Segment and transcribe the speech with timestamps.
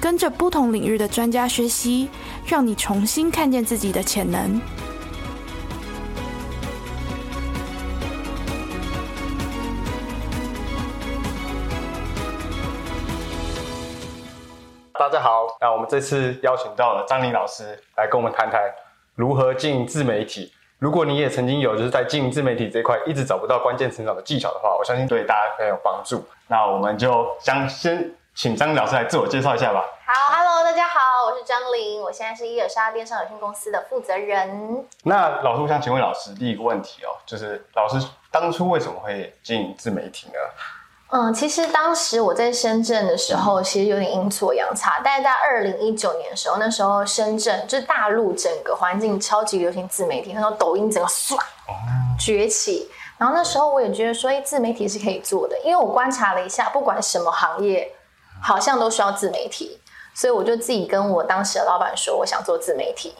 [0.00, 2.08] 跟着不同领域的专家学习，
[2.46, 4.60] 让你重新看见自己的潜能。
[14.92, 18.60] 大家好，那我们这次邀请到了张琳老师来跟我们谈谈
[19.16, 20.52] 如何进自媒体。
[20.78, 26.24] 如果你也曾经有就是在经营自媒体这一块一直找不到关键成长的技巧的话，我相信对大家很有帮助。
[26.46, 29.84] 那我们就将先请张老师来自我介绍一下吧。
[30.06, 34.86] 好，Hello，大家好，我是张琳，我现在是伊尔莎电商有限公司的负责人。
[35.02, 37.96] 那老师，我想请问老师第一个问题哦，就是老师
[38.30, 40.34] 当初为什么会经营自媒体呢？
[41.10, 45.00] 嗯，其实当时我在深圳的时候，其实有点阴错阳差。
[45.02, 51.36] 但是在二零一九年的时候，那时候深圳就是大陆整个环境超级流行自媒体，那时候抖音整个唰
[52.16, 52.88] 崛起。
[53.18, 57.92] 然后那时候我也觉得说，哎，自媒体是可以做的，因为我观察了一下，不管什么行业，
[58.42, 59.80] 好像都需要自媒体。
[60.14, 63.14] 所以我就自己跟我当时的老板说，我想做自媒体。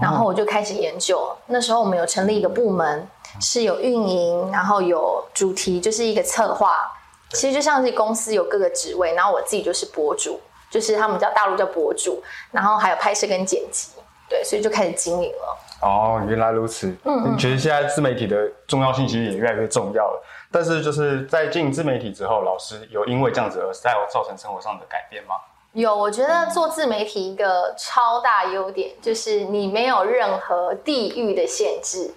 [0.00, 1.30] 然后我就开始研究。
[1.46, 3.06] 那时候我们有成立一个部门，
[3.38, 6.90] 是有运营，然后有主题，就是一个策划。
[7.30, 13.90] 其实就像是公司有各个职位，然后我自己就是博主，就是他们叫大陆叫博主，然后还有拍摄跟剪辑，
[14.28, 15.58] 对，所以就开始经营了。
[15.82, 16.94] 哦，原来如此。
[17.04, 20.24] 嗯，你觉得现在自媒体的重要性其实也越来越重要了。
[20.54, 25.34] 但是就是在进自媒体之后，老师有因为这样子而在造成生活上的改变吗？
[25.72, 32.14] 有，我觉得做自媒体一个超大优点就是你没有任何地域的限制。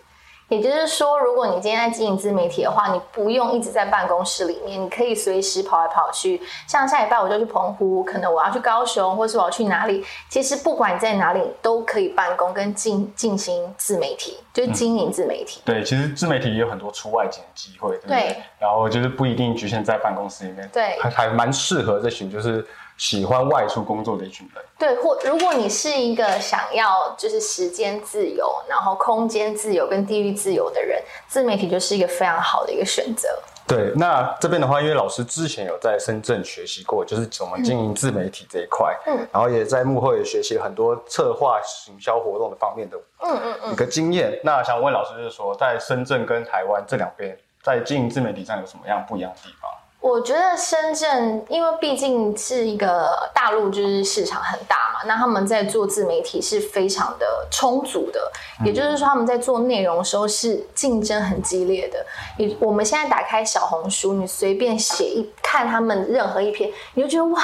[0.49, 6.41] 也就是说，如果你今天在经营自媒体的话，你不用一直在办公室里面，你可以随时跑来跑去。
[6.67, 15.61] 像下礼拜我就去澎湖，可能我要去高雄，或是我要去哪里，其实不管你在哪里都可以办公跟进进行自媒体，就是经营自媒体。
[15.65, 18.37] 对，其实自媒体也有很多出外景的机会，对不对？
[18.57, 22.65] 然后就是不一定局限在办公室里面，对，还还蛮适合这群就是。
[22.97, 33.29] 喜欢外出工作的一群人，对，或如果你是一个想要就是时间自由，然后空间自由跟地域自由的人，自媒体就是一个非常好的一个选择。
[33.67, 44.39] 对，那这边的话，因为老师之前有在深圳学习过，就是怎么经营自媒体这一块，嗯，然后也在幕后也学习了很多策划、行销活动的方面的，嗯嗯嗯，一个经验。
[44.41, 49.69] 那想问老师，就是说，在深圳跟台湾这两边，在经营自媒体上有什么样不一样的地方？
[50.07, 58.31] 我觉得深圳，因为毕竟是一个大陆，就是市场很大嘛，那他们在做自媒体是非常的充足的，
[58.63, 62.05] 也就是说他们在做内容的时候是竞争很激烈的。
[62.37, 67.41] 你我们现在打开小红书，你随便写一看他们任何一篇，你就觉得哇，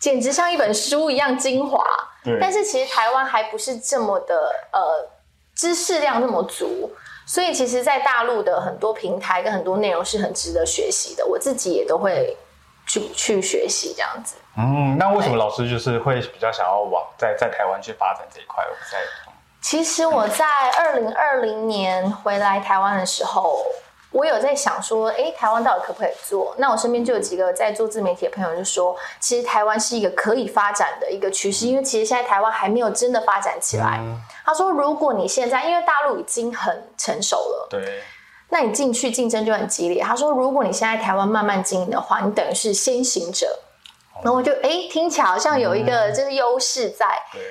[0.00, 1.84] 简直像一本书一样精华。
[2.40, 4.34] 但是其实台湾还不是这么的
[4.72, 4.80] 呃
[5.54, 6.90] 知识量那么足。
[7.24, 12.36] 所以，其实，在大陆的很多平台跟很多内容是很值得学习的，我自己也都会
[12.86, 14.36] 去去学习这样子。
[14.56, 18.64] 嗯，那为什么老师就是会比较想要往在在台湾去发展这一块？
[18.90, 18.98] 在
[19.60, 20.44] 其实我在
[20.76, 23.64] 二零二零年回来台湾的时候。
[24.12, 26.54] 我有在想说，哎，台湾到底可不可以做？
[26.58, 34.00] 那我身边就有几个在做自媒体的朋友就说，其实台湾是一个可以发展的一个趋势，因为其实现在台湾还没有真的发展起来。
[34.44, 38.02] 他说，如果你现在因为大陆已经很成熟了，对，
[38.50, 40.02] 那你进去竞争就很激烈。
[40.02, 43.46] 他说，如果你现在台湾慢慢经营的话，你等于是先行者。
[44.22, 47.06] 然后我就哎，听起来好像有一个就是优势在。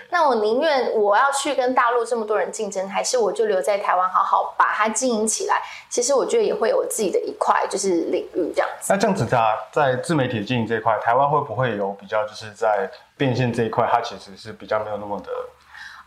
[0.09, 5.61] 那我宁愿我要去跟大陆这么多人竞争，还是我就留在台湾好好把它经营起来？
[5.89, 8.93] 其实我觉得也会有自己的一块就是领域这样子。
[8.93, 15.29] 那这样子在在自媒体经营这一块，台湾会不会有比较就是在变现这一块，它其实是比较没有那么的？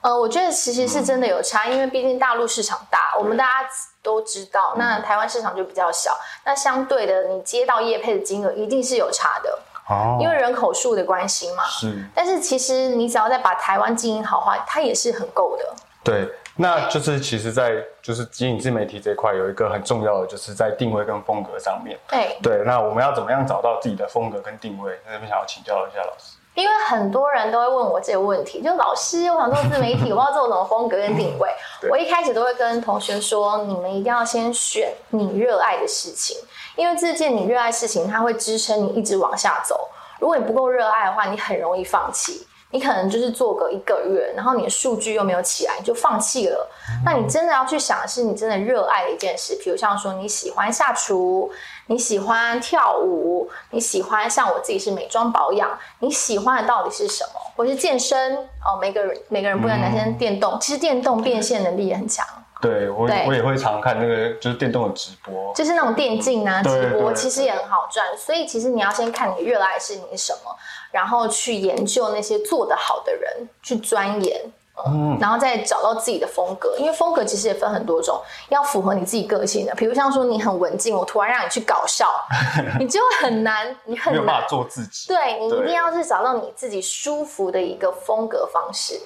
[0.00, 3.68] 呃，我觉得其实是真的有差，因为毕竟大陆市场大，我们大家
[4.02, 6.14] 都知道，那台湾市场就比较小，
[6.44, 9.58] 那相对的你接到业配的金额一定是有差的。
[9.88, 12.04] 哦，因为人口数的关系嘛，是。
[12.14, 15.64] 但是其实你只要再把台湾经营好话，它也是很够的。
[16.02, 21.98] 对，那就是其实，在就是经营自媒体这块有一个很重要的，就是在定位跟风格上面。
[22.08, 24.98] 对对，那我们要怎么样找到自己的风格跟定位？
[25.06, 26.36] 那边想要请教一下老师。
[26.54, 31.50] 因为很多人都会问我这个问题，就老师，我想做自媒体， 我不知道做什么风格跟定位？
[31.90, 36.36] 我一开始都会跟同学说，你们一定要先选你热爱的事情。
[36.76, 39.88] 因为这件你热爱事情，它会支撑你一直往下走。
[40.18, 42.46] 如果你不够热爱的话，你很容易放弃。
[42.70, 46.68] 你可能就是做个一个月，然后你的数据又没有起来，你就放弃了。
[47.04, 51.48] 那你真的要去想的，是你真的热爱的一件事，比如像说你喜欢下厨，
[51.86, 57.40] 你喜欢跳舞，你喜欢像我自己是美妆保养，你喜欢的到底是什么？
[57.54, 62.26] 或是健身哦，每个人每个人不一样，男生电动，其实电动变现能力也很强。
[62.64, 68.06] 对我我也会常看那个就是电动的直播，就是那种电竞啊直播，其实也很好赚。
[68.16, 70.56] 所以其实你要先看你热爱的事情是什么，
[70.90, 74.40] 然后去研究那些做得好的人，去钻研，
[74.86, 76.74] 嗯，然后再找到自己的风格。
[76.78, 79.74] 因为风格其实也分很多种，要符合你自己个性的。
[79.74, 82.06] 比如像说你很文静，我突然让你去搞笑，
[82.80, 85.08] 你就很难，你很没有办法做自己。
[85.08, 88.98] 对你一定要是找到你自己舒服的一个风格方式。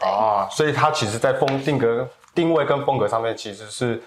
[0.00, 2.08] 啊，所以他其实，在风定格。
[2.38, 4.00] 定位跟风格上面其实是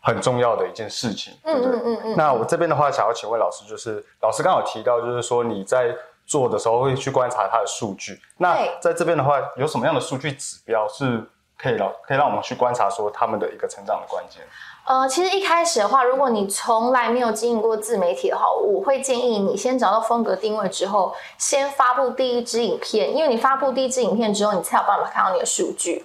[0.00, 1.38] 很重要的一件事情。
[1.42, 2.16] 嗯嗯嗯嗯。
[2.16, 5.94] 那我这边的话，想要请问老师，就是老师刚好提到，就是说你在
[6.24, 8.18] 做的时候会去观察它的数据。
[8.38, 11.22] 那在这边的话，有什么样的数据指标是
[11.58, 14.42] 可以让可以让我们去观察说他们的一个成长的关键？
[14.86, 26.04] 呃，其实一开始的话，如果你从来没有经营过自媒体的话，我会建议你先找到风格定位之后，先发布第一支影片，因为你发布第一支影片之后，你才有办法看到你的数据。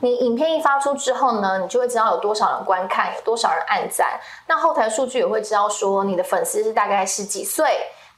[0.00, 7.64] 你影片一发出之后呢，你就会知道有多少人观看，有多少人按赞，那后台数据也会知道说你的粉丝是大概是几岁。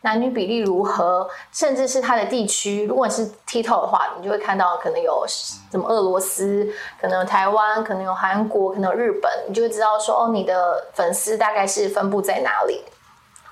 [0.03, 6.69] 男女比例如何，甚至是它的地区，如果是 TikTok 的话，你就会看到可能有什么俄罗斯，
[7.01, 12.85] 可能有台湾，可能有韩国，可能有日本，你就会知道说哦，你的粉丝大概是分布在哪里。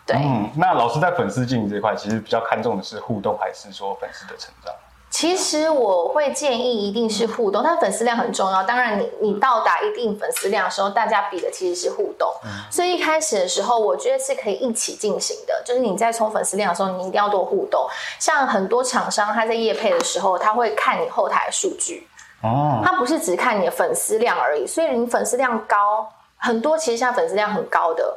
[0.05, 0.17] 对，
[0.57, 4.75] 那老师在粉丝经营这块，其实比较看重的是互动，还是说粉丝的成长？
[5.11, 8.63] 其实我会建议一定是互动，但粉丝量很重要。
[8.63, 12.33] 当然，你你到达一定粉丝量的时候，大家比的其实是互动。
[12.71, 15.63] 所以一开始的时候，我觉得是可以一起进行的。
[15.65, 17.89] 就是你在冲粉丝量的时候，你一定要多互动。
[18.21, 22.07] 像很多厂商他在业配的时候，他会看你后台数据
[22.43, 24.65] 哦，他不是只看你的粉丝量而已。
[24.65, 28.17] 所以你粉丝量高，很多其实像粉丝量很高的，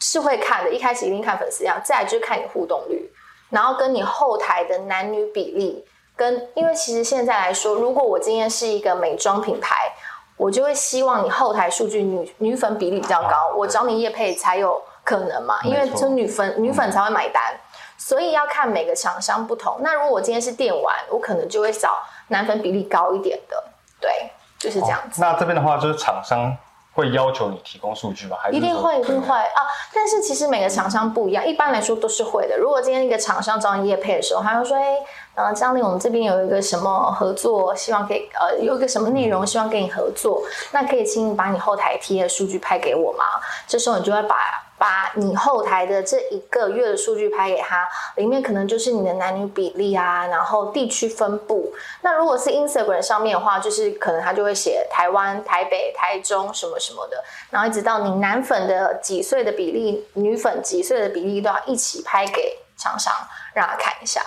[0.00, 0.70] 是会看的。
[0.72, 3.08] 一开始一定看粉丝量，再来就是看你互动率，
[3.48, 5.84] 然后跟你后台的男女比例。
[6.16, 9.92] 跟，因为其实现在来说，如果我今天是一个美妆品牌，
[10.36, 17.54] 我就会希望你后台数据女女粉比例比较高，我找你叶配才有可能嘛，因为就女粉女粉才会买单，
[17.96, 19.78] 所以要看每个厂商不同。
[19.80, 21.98] 那如果我今天是电玩，我可能就会找
[22.28, 23.64] 男粉比例高一点的，
[24.00, 25.20] 对，就是这样子。
[25.20, 26.56] 那这边的话就是厂商。
[26.94, 28.36] 会要求你提供数据吗？
[28.38, 29.64] 还是一定会一定会啊！
[29.94, 32.58] 但是其实每个厂商不一样，一般来说都是会的。
[32.58, 34.98] 如果今天一个厂商找你业配的时候，他会说：“哎，
[35.34, 40.42] 呃，张琳，我们这边有一个什么合作，希望可以呃有一个什么内容，希望跟你合作，
[40.72, 43.24] 那可以请你把你后台贴的数据拍给我吗？”
[43.66, 44.36] 这时候你就会把。
[44.78, 47.86] 把你后台的这一个月的数据拍给他，
[48.16, 51.72] 里面可能就是你的男女比例啊，然后地区分布。
[52.00, 63.14] 那如果是 Instagram 上面的话，就是可能他就会写台湾、台北、台中什么什么的，然后一直到你男粉的几岁的比例，女粉几岁的比例都要一起拍给厂商，
[63.54, 64.20] 让他看一下。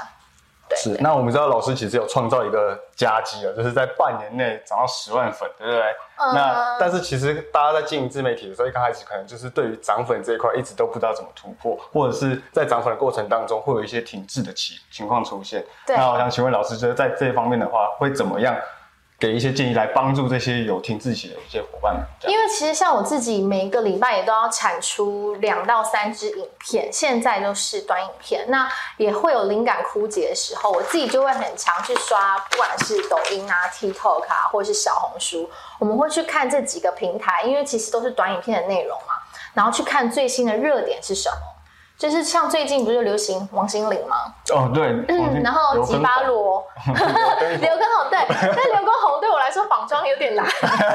[0.75, 5.83] 是，那我们知道老师其实有创造一个佳绩了，就是在半年内涨到十万粉，对不对？
[6.33, 15.63] 那但是其实大家在经营自媒体的时候，一刚开始可能就是对于涨粉这一块一直都不知道怎么突破，或者是在涨粉的过程当中会有一些停滞的情情况出现。
[15.87, 18.55] 那我想请问老师，就是在这一方面的话，会怎么样？
[19.17, 22.03] 给一些建议来帮助这些有听自己的一些伙伴们。
[22.27, 39.13] 因为其实像我自己，每一个礼拜也都要产出两到三支影片，现在都是短影片，那也会有灵感枯竭的时候，我自己就会很强去刷，不管是抖音啊、TikTok 啊，或者是小红书，我们会去看这几个平台，因为其实都是短影片的内容嘛，
[39.53, 41.37] 然后去看最新的热点是什么。
[41.97, 44.17] 就是像最近不是流行王心凌吗？
[44.51, 46.93] 哦，对，嗯，然后吉巴罗， 刘
[47.71, 48.83] 畊宏，对，但刘畊宏对我来
[49.55, 50.45] 说仿妆有点难，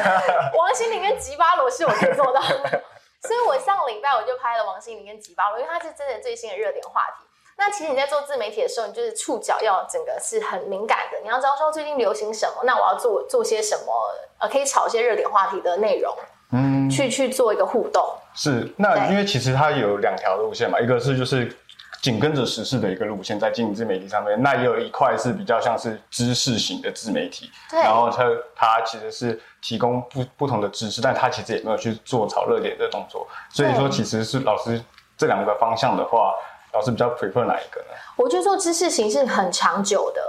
[0.54, 2.82] 王心凌跟吉巴罗是我可以做到的，
[3.22, 7.26] 所以我上礼拜我就拍了王心凌跟吉巴罗，因为它是真的最新的热点话题。
[7.56, 13.92] 那其实你在做自媒体的时候，你就是触角要整个是很敏感的，你要知道说最近流行什么，那我要做做些什么，
[14.38, 16.14] 呃，可以炒一些热点话题的内容。
[16.52, 21.56] 嗯，去去做一个互动是那，因为其实它有两条路线嘛，一个是就是
[22.00, 34.82] 紧跟着时事的一个路线，在经营自媒体上面，那也有一块是比较像是知识型的自媒体，对，然后它它其实是提供不不同的知识，但它其实也没有去做炒热点的动作，所以说其实是老师
[35.16, 36.34] 这两个方向的话，
[36.72, 37.88] 老师比较 prefer 哪一个呢？
[38.16, 40.20] 我觉得做知识型是很长久的。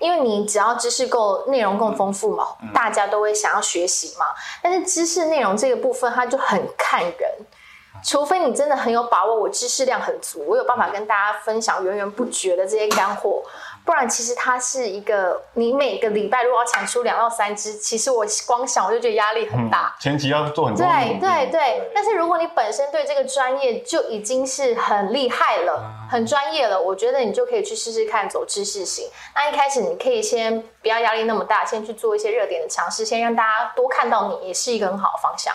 [0.00, 4.26] 因为你只要知识够，内容够丰富嘛，大家都会想要学习嘛。
[4.62, 7.12] 但是知识内容这个部分，它就很看人，
[8.04, 13.42] 除非你真的很有把握，我知识量很足，我有办法跟大家分享源源不绝的这些干货。
[13.84, 19.96] 不然其实它是一个，你每个礼拜如果要产出两到三支，其实我光想我就觉得压力很大。
[19.98, 29.08] 前期要做很多对对对，但是如果你本身对这个专业就已经是很厉害了、很专业了，我觉得你就可以去试试看走知识型。
[29.34, 35.54] 那一开始你可以先不要压力那么大，先去做一些热点的尝试，先让大家多看到你，也是一个很好的方向。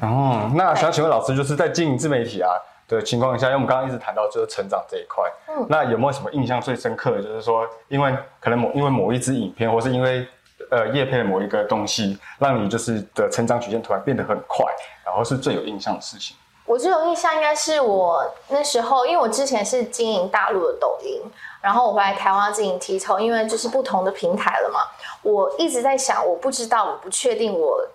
[0.00, 2.50] 哦，那想请问老师，就是在经营自媒体啊
[2.88, 7.22] 的情况下，因为我们刚刚一直谈到就是成长这一块，嗯，那有没有什么印象最深刻的？
[7.22, 10.26] 就是说，因为可能某因为某一支影片，或是因为
[10.70, 14.66] 呃叶配的某一个东西，让你就是的成长曲线突然变得很快，
[15.04, 16.36] 然后是最有印象的事情。
[16.66, 21.22] 我最有印象应该是我那时候，因为我之前是经营大陆的抖音，
[21.62, 24.80] 然后我回来台湾经营 TikTok，因为就是不同的平台了嘛，
[25.22, 27.86] 我一直在想，我不知道，我不确定我。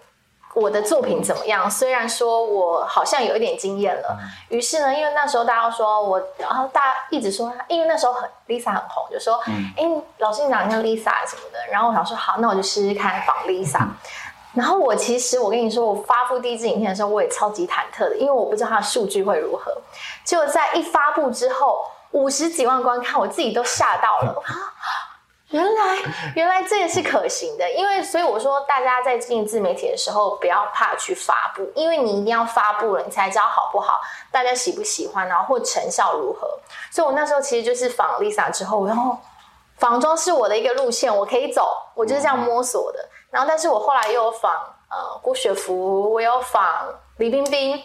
[0.56, 1.70] 我的作品怎么样？
[1.70, 4.18] 虽然说我好像有一点经验了，
[4.50, 9.39] 于是呢，因为那时候大家说我，然后大家一直说，因为那时候很 Lisa 很红，就说，
[9.77, 9.84] 哎，
[10.18, 11.60] 老师你长得像 Lisa 什么的。
[11.72, 13.88] 然后我想说，好，那我就试试看仿 Lisa。
[14.56, 19.72] 然后我其实我跟你说，我发布第一支影片的时候，我也超级忐忑的，因为我不知道它的数据会如何。
[20.24, 24.44] 结果在一发布之后，五十几万观看，我自己都吓到了。
[25.51, 25.98] 原来，
[26.36, 34.00] 原来这也是可行的，因为所以我说，大家在经营自媒体的时候，不要怕去发布，因为你一定要发布了，你才知道好不好，
[34.32, 36.48] 大家喜不喜欢，然后或成效如何。
[36.91, 39.18] 所以我那时候其实就是仿 Lisa 之后，然后
[39.77, 43.00] 仿妆是我的一个路线，我可以走，我就是这样摸索的。
[43.32, 44.53] 然后，但是我后来又有仿
[44.89, 46.88] 呃郭雪芙，我有仿
[47.18, 47.82] 李冰冰，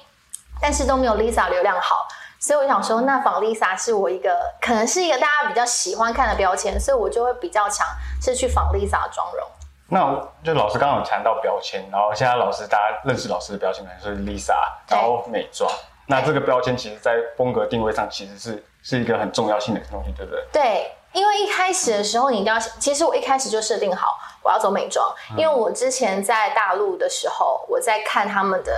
[0.60, 2.06] 但是都没有 Lisa 流量好。
[2.46, 7.86] 所以我想说，那仿 Lisa 是我一个可能是一个大家比较喜欢看的标签，所以我就会比较强
[8.20, 9.48] 是去仿 Lisa 的妆容。
[9.88, 14.58] 那就老师刚刚有谈到标签，然后现在老师大家认识老师的标签可能是 Lisa，
[14.90, 15.70] 然后美妆。
[16.06, 20.44] 那这个标签其实在风格定位上其实是是一个很重要性的东西，对不对？
[20.52, 28.72] 对，因为一开始的时候你一定要，其实我一开始就设定好我要走美妆，因为我之前在大陆的时候，我在看他们的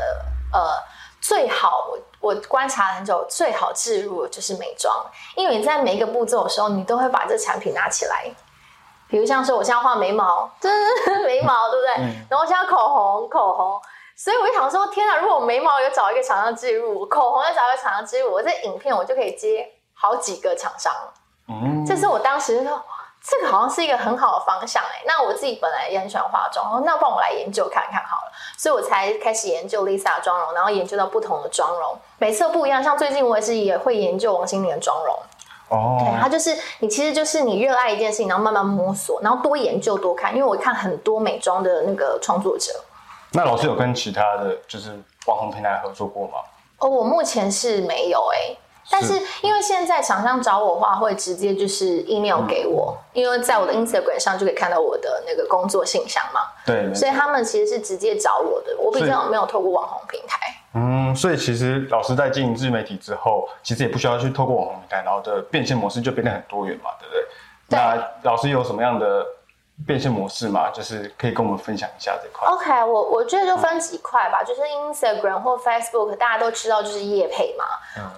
[0.53, 0.71] 呃。
[1.19, 4.95] 最好我我观察很久，最好置入的就是美妆，
[5.35, 8.25] 因为你在每一个步骤的时候，你都会把这产品拿起来。
[9.09, 10.51] 比如像说，我现在画眉毛，
[11.25, 11.95] 眉毛对不对？
[12.29, 13.81] 然后现在口红，口红。
[14.17, 15.17] 所以我就想说，天哪！
[15.19, 20.93] 如果我眉毛有找一个厂商置入，口红要找一个厂商置入，我这影片我就可以接好几个厂商。
[21.49, 22.83] 嗯，这是我当时说。
[23.29, 32.81] 这个好像是一个很好的方向哎，那我自己本来也很喜欢化妆，那帮我来研究看看好了，所以我才开始研究 Lisa 妆容，然后研究到不同的妆容，每次不一样。
[32.81, 35.19] 像最近我也是也会研究王心凌的妆容，
[35.71, 42.73] 哦，对，它就是你其实就是你热爱一件事情，然后慢慢摸索，然后多研究多看，因为我看很多美妆的那个创作者。
[43.33, 44.91] 那老师有跟其他的就是
[45.27, 46.35] 网红平台合作过吗？
[46.79, 48.57] 哦，我目前是没有哎。
[48.91, 56.41] 但是因为现在厂商找我话，会直接就是 email 给我，因为在我的 Instagram 上就可以看到我的那个工作信箱嘛。
[56.65, 60.39] 对，所以他们其实是直接找我的，我比较没有透过网红平台。
[60.75, 67.25] 嗯，所以其实老师在经营自媒体之后，其实也不需要去透过网红平台，然后的变现模式就变得很多元嘛，对不对？
[67.69, 69.27] 那老师有什么样的？
[69.85, 72.49] 变现模式嘛，就是可以跟我们分享一下这块。
[72.49, 77.65] OK，我我觉得就分几块吧，就是 Instagram 或 Facebook，大家都知道就是业配嘛，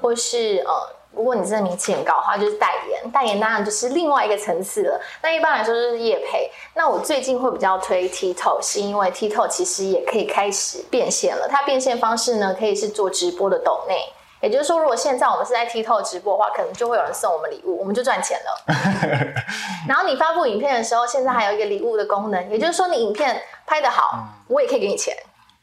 [0.01, 0.73] 或是呃，
[1.13, 3.11] 如果你真的名气很高的话，就是代言。
[3.11, 5.01] 代言当然就是另外一个层次了。
[5.23, 6.51] 那一般来说就是业配。
[6.75, 11.49] 那我最近会比较推 TikTok，是因为 TikTok 其实也可以开始变现了。
[11.49, 14.13] 它变现方式呢，可以是做直播的抖内。
[14.41, 18.75] 也就是说，如果现在我们是在 TikTok 直播的话，可能就会有人送我们礼物，我们就赚钱了。
[19.89, 25.17] 然后你发布影片的时候，现在还有一个礼物的功能，也就是说，你影片拍得好，我也可以给你钱。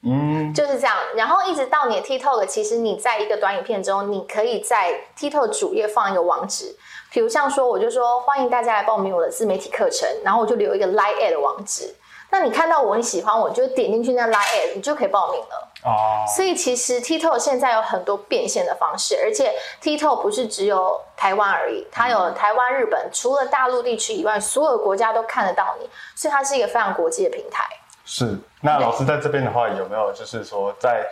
[0.07, 0.95] 嗯，就是这样。
[1.15, 6.75] 然后一直到你的 TikTok，其实你在一个短影片中，你可以在 TikTok 主页放一个网址，
[7.11, 11.95] 比如像说，我就说欢迎大家来报名我的自媒体课程，然后我就留一个 Line a d 的网址。
[12.29, 15.71] 那你看到我，你喜欢我，就点进去那 Line d 你就可以报名了。
[15.83, 27.63] 哦，所以其实 TikTok 现在有很多变现的方式，而且 TikTok 不是只有台湾而已，它有台湾、日本，除了大陆地区以外，所有国家都看得到你，所以它是一个非常国际的平台。
[28.03, 31.05] 是，那老师在这边的话，有没有就是说在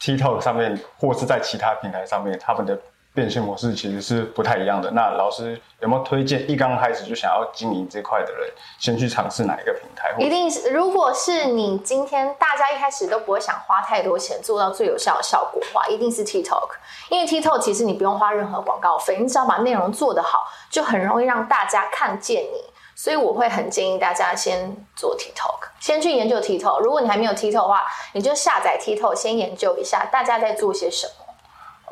[0.00, 2.78] TikTok 上面，或是在其他平台上面，他们的？
[3.14, 4.90] 变现模式其实是不太一样的。
[4.92, 10.14] 那老师有没有推荐一刚开始就想要经营这块的人，先去尝试哪一个平台？
[10.18, 16.70] 一定是，如果是你今天大家一开始都不会想花太多钱做到最有效的效果的话，一定是 TikTok。
[17.10, 22.72] 因为 TikTok 其实你不用花任何广告费，你只要把内容做得好，就很容易让大家看见你。
[22.94, 26.80] 所以我会很建议大家先做 TikTok，先去研究 TikTok。
[26.80, 31.21] 如果你还没有 TikTok 的话，你就下载 TikTok，先研究一下大家在做些什么。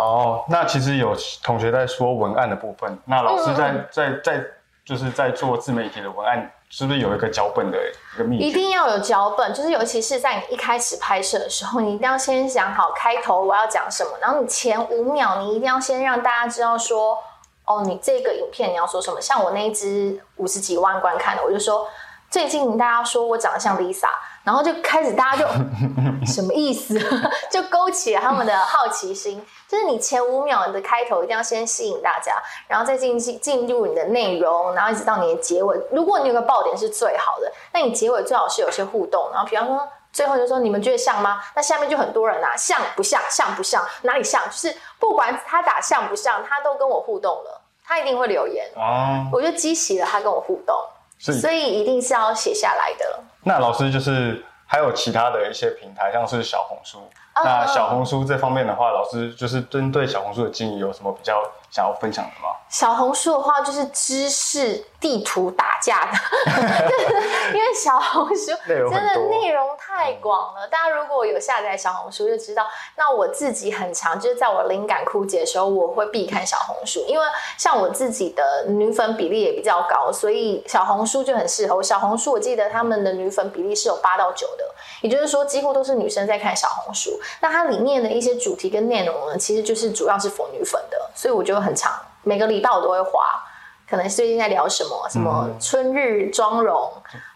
[0.01, 4.43] 哦，那其实有同学在说文案的部分，那老师在在在
[4.83, 7.79] 就是在做自媒体的文案，是不是有一个脚本的
[8.15, 8.47] 一个秘诀？
[8.47, 17.19] 一定要有脚本，就是尤其是在你一开始拍摄的时候，你一定要先想好开头我要讲什么，然后你前五秒你一定要先让大家知道说，
[17.67, 19.21] 哦，你这个影片你要说什么。
[19.21, 21.87] 像我那一支五十几万观看的，我就说
[22.31, 24.09] 最近大家说我长得像 Lisa。
[24.43, 25.47] 然后就开始，大家就
[26.27, 26.99] 什么意思？
[27.51, 29.45] 就勾起了他们的好奇心。
[29.69, 35.79] 就是你前五秒的开头一定要先吸引大家，然后再进进进入你的内容，然后一直到你的结尾。
[35.93, 39.29] 如果你有个爆点是最好的，那你结尾最好是有些互动。
[39.33, 41.41] 然后比方说最后就说你们觉得像吗？
[41.55, 43.21] 那下面就很多人啊，像不像？
[43.31, 43.87] 像不像？
[44.03, 44.43] 哪里像？
[44.47, 48.67] 就是不管他打像不像，他都跟我互动了，他一定会留言。
[48.75, 50.77] 哦，我就激起了他跟我互动，
[51.21, 53.21] 所以一定是要写下来的。
[53.45, 56.99] 那老师就是还有其他的一些平台，像是小红书。
[57.45, 62.57] 那小红书这方面的话，老师就是针对小红书的经营有什么比较想要分享的吗？
[62.69, 66.19] 小红书的话，就是知识地图打架的，
[67.53, 70.69] 因为小红书真的内容太广了。
[70.69, 72.67] 大家如果有下载小红书，就知道。
[72.97, 77.25] 那我自己很常就是在我灵感枯竭的时候，我会必看小红书，因为
[77.59, 81.83] 像我自己的女粉比例也比较高，所以小红书就很适合。
[81.83, 84.65] 小红书我记得他们的女粉比例是有八到九的，
[85.01, 87.19] 也就是说几乎都是女生在看小红书。
[87.41, 93.45] 那它里面的一些主题跟内容呢，其实就是主要是否女粉的，所以我觉得很长，每个礼拜我都会划。
[93.89, 95.09] 可能最近在聊什么？
[95.11, 96.91] 什么春日妆容、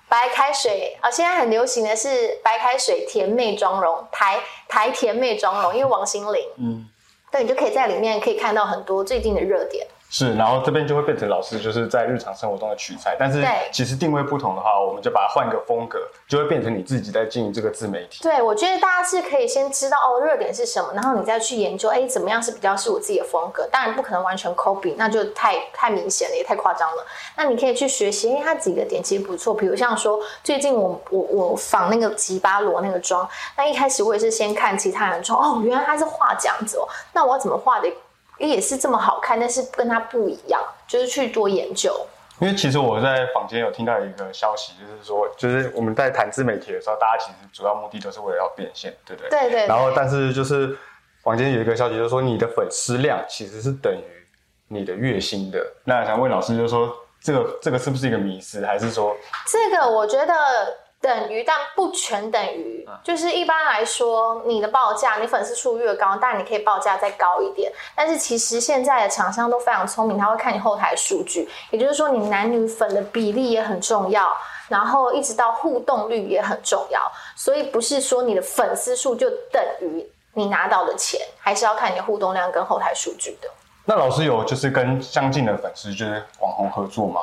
[0.09, 1.11] 白开水啊？
[1.11, 6.49] 现在很流行的是白开水甜妹妆容，台台甜妹妆容，因为王心凌。
[6.59, 6.89] 嗯，
[7.33, 9.85] 对，你就可以在里面可以看到很多最近的热点。
[10.17, 18.23] 是，然后这边就会变成老师就是在日常生活中的取材，但是其实定位不同的话，我们就把它换个风格，就会变成你自己在经营这个自媒体。
[18.23, 23.67] 对，我觉得大家是可以先知道哦热点是什么，然后你再去研究，哎，怎么样是比较是我自己的风格。
[23.73, 27.05] 当然不可能完全 copy，那就太太明显了，也太夸张了。
[27.37, 37.93] 那你可以去学习，因为它几个点其实不错，比如像说最近我我我仿那个吉巴罗那个妆，那一开始我也是先看其他人妆，哦，原来他是画这样子哦，那我要怎么画的？
[38.39, 41.95] 也是这么好看，但是跟它不一样，就是去多研究。
[42.41, 49.31] 因为其实我在坊间有听到一个消息，就是说，就是我们在谈自媒体的时候，大家其实主要目的都是为了要变现，对不对？
[49.31, 49.67] 对对。
[49.67, 50.77] 然后，但是就是
[51.23, 54.27] 坊间有一个消息，就是说你的粉丝量其实是等于
[54.69, 55.65] 你的月薪的。
[55.85, 59.17] 那想问老师，就是说这个这个是不是一个迷思，还是说
[59.47, 59.89] 这个？
[59.89, 60.35] 我觉得。
[61.05, 62.89] 等于，但不全等于。
[63.03, 67.71] 就是一般来说，你的报价，你粉丝数越高，但你可以报价再高一点。
[67.95, 74.35] 但是其实现在的厂商都非常聪明，他会看你后台数据，也就是说你男女粉的比例也很重要，
[74.69, 77.01] 然后一直到互动率也很重要。
[77.37, 83.49] 所以不是说你的粉丝数就等于你拿到的钱，还是要看你的互动量跟后台数据的。
[83.85, 87.21] 那老师有就是跟相近的粉丝就是网红合作吗？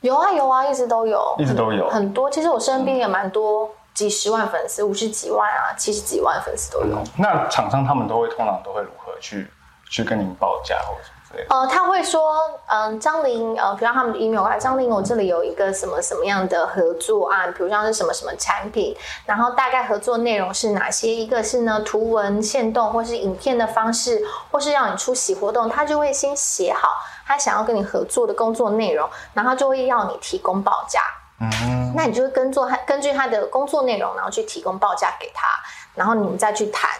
[0.00, 2.30] 有啊有啊，一直都有，一直都有很多。
[2.30, 6.98] 其实我身边也蛮多，几十万粉丝，五十几万啊，七十几万粉丝都有。
[7.18, 9.50] 那厂商他们都会通常都会如何去
[9.90, 11.19] 去跟您报价或者什么？
[11.48, 21.08] 呃，他会说，嗯，张琳，呃，比如他们的 email 来，张琳，我这里有一个什么什么样的合作案，比如像是什么什么产品，然后大概合作内容是哪些？
[21.08, 26.88] 一个是呢图文线动，或是影片的方式，或是让你出席活动，他就会先写好。
[27.24, 31.00] 他想要跟你合作的工作内容，然后就会要你提供报价。
[31.40, 35.46] 嗯，那你就会跟做他根据他的工作内容，然后去提供报价给他，
[35.94, 36.90] 然后你们再去谈。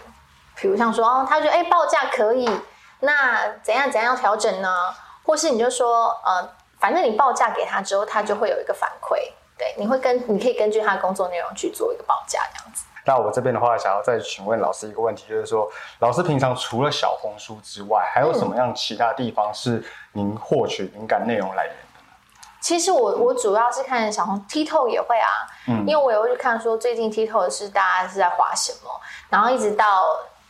[0.55, 2.49] 比如像说哦，他觉得哎报价可以，
[3.01, 4.95] 那怎样怎样调整呢？
[5.25, 9.17] 或是你就说呃，反正你报价给他之后，他就会有一个反馈。
[9.59, 12.85] 对，你会跟你可以根据他的工作内容去做一个报价这样子。
[13.05, 22.07] 那我这边的话，想要再请问老师一个问题，就是说，老师平常除了小红书之外，还有什么样其他地方是您获取灵感内容来源的呢？
[22.61, 25.29] 其实我我主要是看小红 TikTok 也会啊，
[25.69, 28.91] 嗯，因为我也会去看说最近 TikTok 是大家是在划什么，
[29.29, 30.05] 然后一直到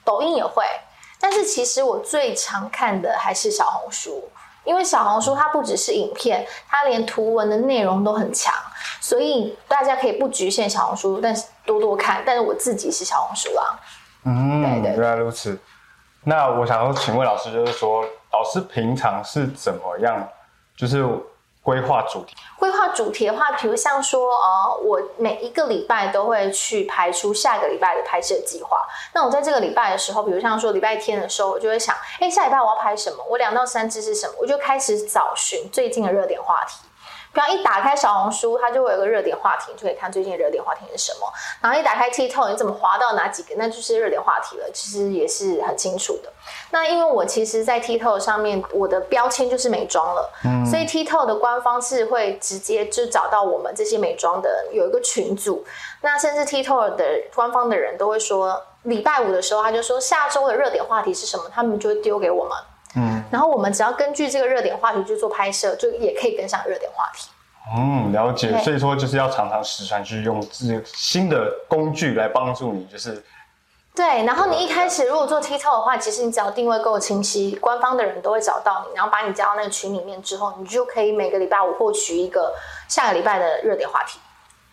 [0.05, 0.65] 抖音也会，
[1.21, 4.29] 但是其实我最常看的还是小红书。
[4.63, 8.53] 因为小红书它不只是影片，它连图文的内容都很强，
[9.01, 12.23] 所以大家可以不局限小红书，但是多多看。
[12.27, 13.81] 但是我自己是小红书啊。
[14.25, 15.59] 嗯，对对原来如此。
[16.25, 20.29] 那我想要请问老师，就是说，老师平常是怎么样，
[20.77, 21.05] 就是？
[21.63, 28.79] 规划主题，规划主题的话，比如像说，呃，我每一个礼拜都会去排出下个礼拜的拍摄计划。
[29.13, 33.23] 那我在这个礼拜的时候，比如像说礼拜天的时候，我就会想，哎，下礼拜我要拍什么？
[33.29, 34.35] 我两到三支是什么？
[34.41, 36.79] 我就开始找寻最近的热点话题。
[37.33, 41.27] 比方一打开小红书，它就会有个热点话题，就可以看最近热点话题是什么。
[41.61, 44.69] 然后一打开 TikTok，你怎么滑到哪几个，那就是热点话题了。
[44.73, 46.33] 其实也是很清楚的。
[46.71, 55.65] 那因为我其实，在 TikTok 上面，我的标签就是美妆了，嗯，所以 TikTok 的官方是会直接就找到我们这些美妆的有一个群组。
[56.01, 62.53] 那甚至 TikTok 的官方的人都会说，礼拜五的时候他就说下周的热点话题是什么，他们就会丢给我们。
[62.97, 67.31] 嗯，然后我们只要根据这个热点话题去做拍摄，就也可以跟上热点话题。
[67.77, 68.59] 嗯，了解。
[68.63, 73.23] 所以说就是要常常时常去用这新的工具来帮助你，就是
[73.95, 74.25] 对。
[74.25, 82.53] 然后你一开始如果做 TikTok 的话，其实你只要定位够清晰，官方的人都会找到你，然后把你加到那个群里面之后，你就可以每个礼拜五获取一个
[82.89, 84.19] 下个礼拜的热点话题。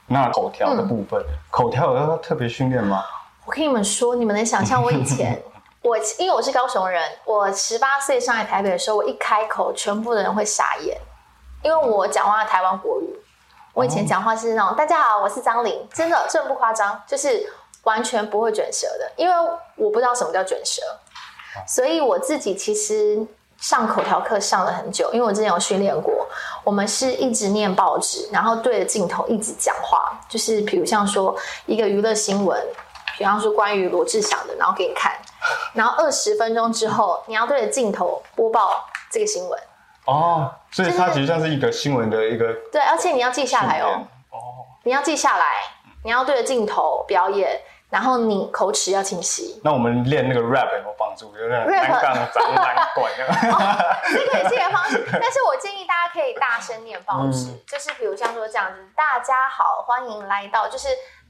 [0.07, 3.03] 那口条的部分，口条有要特别训练吗？
[3.45, 5.39] 我跟你们说，你们能想象我以前？
[5.87, 10.99] 我因为我是高雄人，我十八岁上来台北的时候，我一开口，全部的人会傻眼，
[11.63, 13.17] 因为我讲话台湾国语。
[13.73, 17.47] 我以前讲话是那种“大家好，我是张玲”，真的，这不夸张，就是
[17.83, 19.33] 完全不会卷舌的，因为
[19.77, 20.81] 我不知道什么叫卷舌，
[21.65, 23.25] 所以我自己其实
[23.57, 26.27] 上口条课上了很久，因为我之前有训练过。
[26.65, 31.33] 我们是一直念报纸，然后对着镜头一直讲话，就是比如像说
[31.65, 32.61] 一个娱乐新闻。
[33.17, 35.11] 比方说关于罗志祥的，然后给你看，
[35.77, 39.59] 然后二十分钟之后，你要对着镜头播报这个新闻。
[40.05, 42.51] 哦，所以它其实像是一个新闻的一个。
[42.71, 44.01] 对，而且你要记下来哦。
[44.31, 44.65] 哦。
[44.81, 45.45] 你要记下来，
[46.03, 47.61] 你要对着镜头表演，
[47.91, 49.61] 然后你口齿要清晰。
[49.63, 51.31] 那我们练那个 rap 有没有帮助？
[51.37, 53.77] 有点难杠长难短这样。
[54.11, 60.87] 这个也是一个方式，但是我建议大家可以大声念报纸，就是比如像说这样子，大家好，欢迎来到，就是。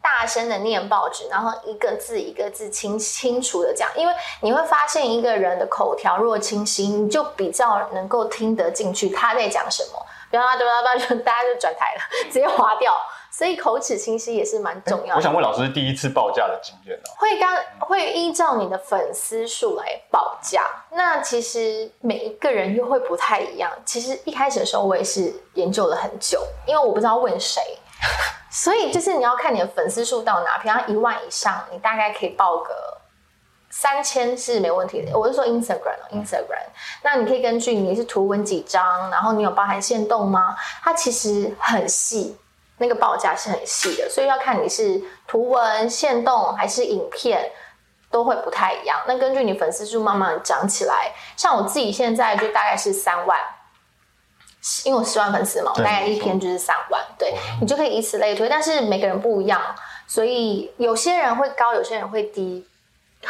[0.07, 9.99] 大声的念报纸，然后一个字一个字清清楚的讲，因为你会发现一个人的口条若清晰，你就比较能够听得进去他在讲什么。
[10.31, 12.93] 比方他对吧吧就大家就转台了，直接划掉。
[13.29, 15.15] 所以口齿清晰也是蛮重要的。
[15.15, 17.03] 我想问老师，第一次报价的经验呢？
[17.17, 20.65] 会刚会依照你的粉丝数来报价。
[20.91, 23.71] 那其实每一个人又会不太一样。
[23.85, 27.61] 其实一开始的时候，我也是研究了很久，因为我不知道问谁。
[28.49, 32.73] 所以就是你要看你的粉丝数到哪，比方一万以上，你大概可以报个
[33.69, 35.17] 三千是没问题的。
[35.17, 36.65] 我是说 Instagram，Instagram，
[37.03, 40.57] 那你可以根据你是图文几张，然后你有包含限动吗？
[40.81, 42.35] 它其实很细，
[42.77, 47.51] 那个报价是很细的，所以要看你是图文限动还是影片，
[48.09, 48.97] 都会不太一样。
[49.05, 53.37] 那根据你粉丝数慢慢涨起来，像我自己现在就大概是三万。
[54.85, 58.49] 因为我十万粉丝嘛，我大概一篇就是三万，对你就可以以此类推。
[58.49, 59.61] 但是每个人不一样，
[60.07, 62.67] 所以有些人会高，有些人会低，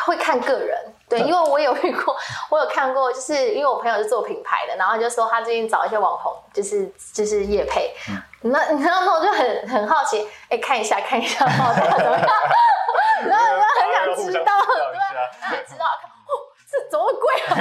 [0.05, 0.77] 会看个人。
[1.09, 2.15] 对，因为我有遇过，
[2.49, 7.93] 我有看过，就是因为我朋友是做品牌的，然后就说他最近找一些网红，就是就是叶配。
[8.41, 12.27] 那然后我就很很好奇，哎，看一下看一下报价怎么样？
[13.27, 14.51] 然后我很想知道，
[15.49, 16.31] 对，知道，哦，
[16.69, 17.55] 这怎么贵啊？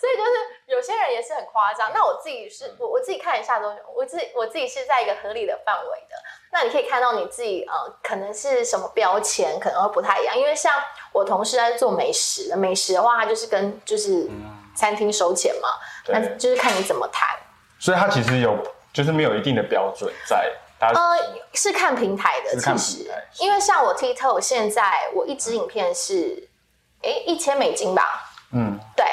[0.00, 0.56] 所以就是。
[0.66, 6.16] 有些人也是很夸张，那我自己是我我自己看一下都，我自己我自己是在一个合理的范围的。
[6.50, 10.74] 那你可以看到你自己呃，可能是什么标签可能会不太一样，因为像
[11.12, 14.28] 我同事在做美食的，美食的话，他就是跟就是
[14.74, 15.68] 餐厅收钱嘛，
[16.08, 17.28] 那就是看你怎么谈。
[17.78, 18.58] 所以他其实有
[18.92, 20.92] 就是没有一定的标准在，呃，
[21.52, 23.08] 是看平台的，其实，
[23.38, 26.48] 因为像我 TikTok 现在我一支影片是
[27.04, 29.06] 哎一千美金吧，嗯，对。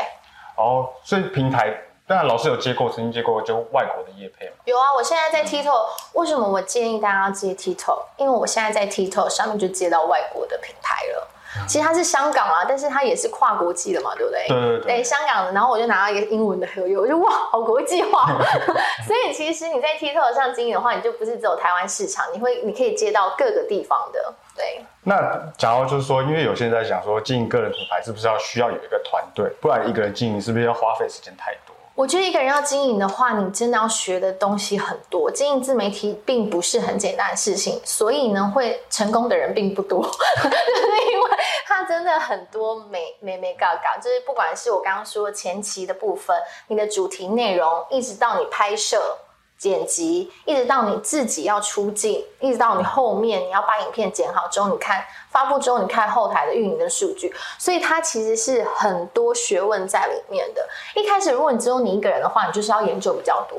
[0.55, 1.75] 哦，所以平台，
[2.13, 4.53] 当然老师有接过，曾经接过就外国的业配嘛。
[4.65, 8.03] 有啊，我现在在 TikTok，为什么我建议大家要接 TikTok？
[8.17, 11.27] 因为我现在在 TikTok 上面就接到外国的品牌了。
[11.67, 14.45] 其实它是香港啊，但是它也是跨国际的嘛，对不对？
[14.47, 14.93] 对对对。
[14.93, 18.27] 哎，香港的，然后我就拿到一个英文的合约，我就哇，好国际化。
[19.07, 24.31] 所以其实你在 TikTok 上经营的话，你就不是只有台湾市场，你会你可以接到各个地方的。
[24.55, 24.85] 对。
[25.03, 31.72] 那假如就是说，因为有些人在想说，经营个人品牌是不是要需要有一个团队，不然一个人经营是不是要花费时间太多？
[31.95, 35.29] 我觉得一个人要经营的话，你真的要学的东西很多。
[35.29, 40.11] 经营自媒体并不是很简单的事情，所以呢，会成功的人并不多，就
[40.49, 41.29] 是因为
[41.67, 46.35] 他真的很多没没没嘎嘎，就是不管是我刚刚说前期的部分，
[46.67, 49.17] 你的主题内容，一直到你拍摄。
[49.63, 60.67] 剪辑一直到你自己要出镜，一直到你后面你要把影片剪好之后，你看发布之后，你看后台的运营的数据，所以它其实是很多学问在里面的。
[60.95, 63.57] 一开始如果你只有你一个人的话，你就是要研究比较多。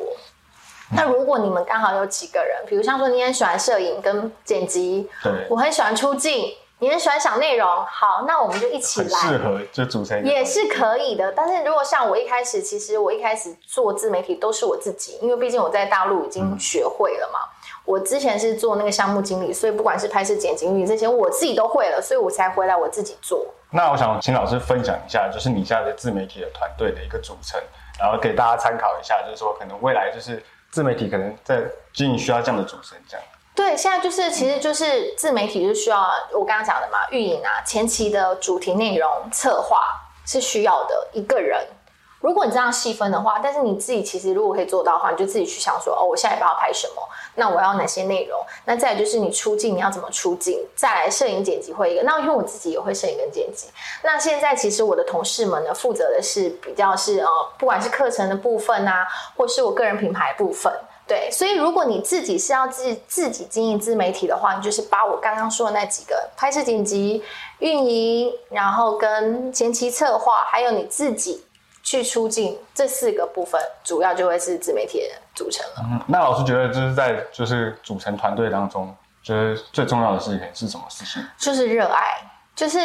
[0.95, 11.33] 那如果你们刚好有几个人，比如像说你很喜欢摄影跟剪辑，对我很喜欢出镜，你很喜欢想内容，好，那我们就一起来，适合就组成也是可以的。
[11.33, 17.39] 但是如果像我一开始，其实我一开始做自媒体都是我自己，因为毕竟我在大陆已经学会了嘛。
[17.85, 23.47] 我之前是做那个项目经理，所以不管是拍摄、剪辑、这些，我自己都会了，所以我才回来我自己做。
[23.71, 27.61] 那我想请老师分享一下，就是你现在的自媒体的团队的一个组成，
[27.99, 33.27] 然后给大家参考一下，就是说可能未来就是自媒体可能在经营需要这样的组成，这样。
[33.55, 39.79] 对，现在就是其实就是自媒体是需要我刚刚讲的嘛，运营啊，前期的主题内容策划
[40.27, 41.65] 是需要的一个人。
[42.21, 47.03] 如果你这样细分的话，但是你自己其实如果可以做到的话，你就自己去想说，哦，我下一步要拍什么？
[47.35, 48.41] 那我要哪些内容？
[48.65, 50.67] 那再就是你出镜，你要怎么出镜？
[50.75, 52.03] 再来摄影剪辑会一个。
[52.03, 53.69] 那因为我自己也会摄影跟剪辑。
[54.03, 60.73] 那现在其实我的同事们呢，负责的是比较是呃，不管是课程的部分啊，或是我个人品牌部分。
[61.07, 67.23] 对，所以如果你自己是要自自己经营自媒体的话，你就是把我刚刚说的那几个拍摄、剪辑、
[67.59, 71.45] 运营，然后跟前期策划，还有你自己。
[71.87, 75.75] 去出镜这四个部分，主要就会是自媒体人组成了。
[75.81, 81.23] 嗯，那老师觉得就是在就是组成团队当中，就是最重要的事情是什么事情？
[81.37, 82.23] 就是热爱，
[82.57, 82.79] 就是。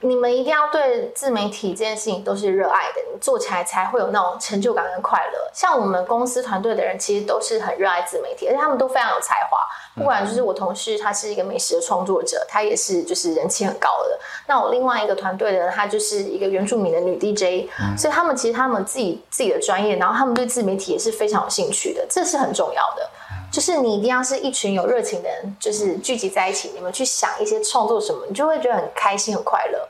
[0.00, 5.50] 你们一定要对自媒体这件事情都是热爱的，你做起来才会有那种成就感跟快乐。
[5.52, 9.58] 像我们公司团队的人，其实都是很热爱自媒体，而且他们都非常有才华。
[9.96, 14.16] 不管就是我同事，他是一个美食的创作者，他也是就是人气很高的。
[14.46, 23.10] 那我另外一个团队的人，他就是一个原住民的女 DJ，所以他们其实他们自己自己的专业，然后他们对自媒体也是非常有兴趣的，这是很重要的。
[23.50, 29.88] 就是你一定要是一群有热情的人，就是聚集在一起，你们去想一些创作什么，你就会觉得很开心、很快乐。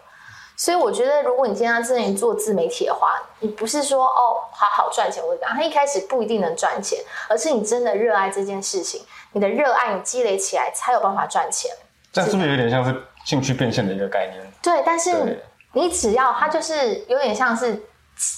[0.57, 11.71] 所以我觉得，如果你今天真的做自媒体的话，你不是说哦好好赚钱或者怎样，他一开始不一定能赚钱，而是你真的热爱这件事情，你的热爱你积累起来才有办法赚钱。
[12.13, 14.53] 这是不是有点像是兴趣变现的一个概念？
[14.63, 15.41] 对，但是
[15.73, 17.81] 你只要它就是有点像是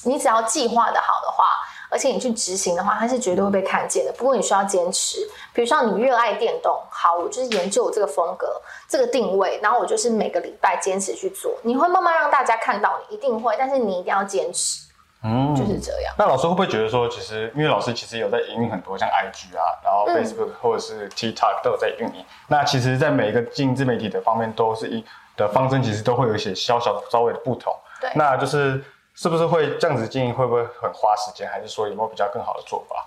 [0.04, 1.44] 你只要计划的好的话。
[1.90, 4.12] 而且你去执行的话，它是绝对会被看见的。
[4.12, 5.18] 不过你需要坚持，
[5.52, 8.46] 比如说你热爱电动，好，我就是研究这个风格、
[8.88, 11.52] 这个定位，然后我就是每个礼拜坚持去做。
[11.62, 14.86] 你会慢慢让大家看到你，一定会，但是你一定要坚持。
[15.22, 16.14] 嗯，就是这样。
[16.16, 22.24] 那老师会不会觉得说，其实因为老师其实有在营运很多，像 IG 啊，然后 Facebook 或者是 TikTok 都有在运营。
[22.46, 25.04] 那其实，在每一个经营自媒体的方面，都是一
[25.36, 27.74] 的方针，其实都会有一些小小的稍微的不同。
[28.00, 28.82] 对，那就是。
[29.20, 30.32] 是不是会这样子经营？
[30.32, 31.46] 会不会很花时间？
[31.46, 33.06] 还是说有没有比较更好的做法？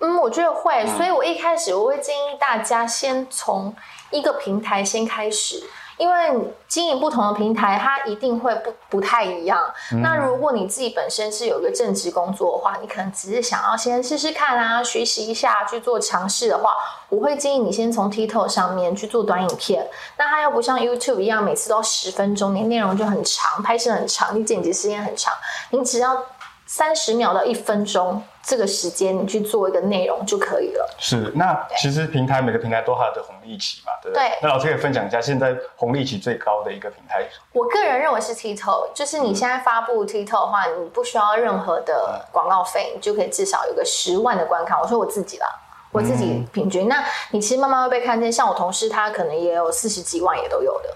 [0.00, 0.84] 嗯，我觉得会。
[0.96, 3.72] 所以我一开始我会建议大家先从
[4.10, 5.62] 一个平台先开始。
[5.96, 9.58] 因为经营不同的平台，它一定会不不太一样。
[10.02, 16.70] 那如果你自己本身是有一个正职工作的话，你可能只是想要先试试看啊，学习一下去做尝试的话，
[17.08, 19.88] 我会建议你先从 TikTok 上面去做短影片。
[20.18, 25.32] 那它又不像 YouTube 一样，每次都十分钟，你内容就很长，拍摄很长，你剪辑时间很长，
[25.70, 26.14] 你只要。
[26.76, 30.84] 三十秒到一分钟这个时间，你去做一个内容就可以了。
[30.98, 34.28] 是，那其实平台每个平台都有它的红利期嘛，对不对？
[34.28, 34.38] 对。
[34.42, 37.24] 那老师可以分享一下现在红利期最高的一个平台。
[37.52, 44.76] 我个人认为是 TikTok，就是你现在发布 TikTok 的话，你不需要任何的广告费，你就可以至少有个十万的观看。
[44.80, 45.46] 我说我自己啦，
[45.92, 48.32] 我自己平均，那你其实慢慢会被看见。
[48.32, 50.88] 像我同事，他可能也有四十几万，也都有的。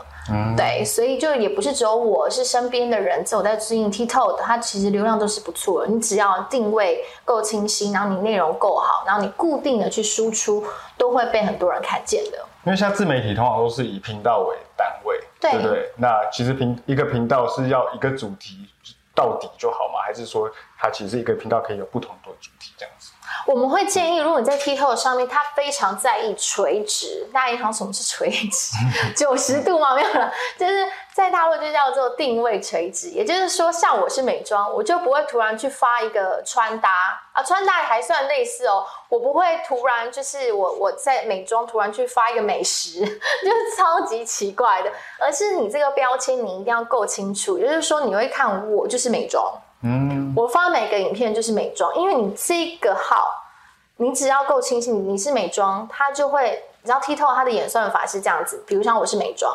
[0.56, 5.88] 对，所以就也不是只有我是身边的人，只有在经营 TikTok，它其实流量都是不错的。
[5.88, 10.64] 你只要定位够清晰，然后你内容够好，然后你固定的去输出，
[10.96, 12.38] 都会被很多人看见的。
[12.64, 15.90] 因为像自媒体通常都是以频道为单位，对不对？
[15.96, 18.68] 那其实频一个频道是要一个主题
[19.14, 20.00] 到底就好吗？
[20.04, 23.12] 还是说它其实一个频道可以有不同的主题这样子？
[23.48, 27.26] 我们会建议，如果你在 TikTok 上面，他非常在意垂直。
[27.32, 28.76] 大家一想什么是垂直？
[29.16, 29.94] 九十度吗？
[29.96, 33.08] 没有了，就是在大陆就叫做定位垂直。
[33.08, 38.84] 也就是说，像我是美妆，我就不会突然去发一个穿搭啊，穿搭还算类似哦。
[39.08, 44.92] 我不会突然就是我我在美妆突然去发一个美食， 就是超级奇怪的。
[45.18, 49.50] 而是你这个标签你一定要够清楚，也就是说你会看我就是美妆。
[49.82, 53.30] 嗯，我发每个影片就是美妆，因为你这个号，
[53.96, 56.64] 你只要够清晰，你是美妆，它就会。
[56.88, 59.54] 你知道 TikTok 它的演算法是这样子，比如像我是美妆，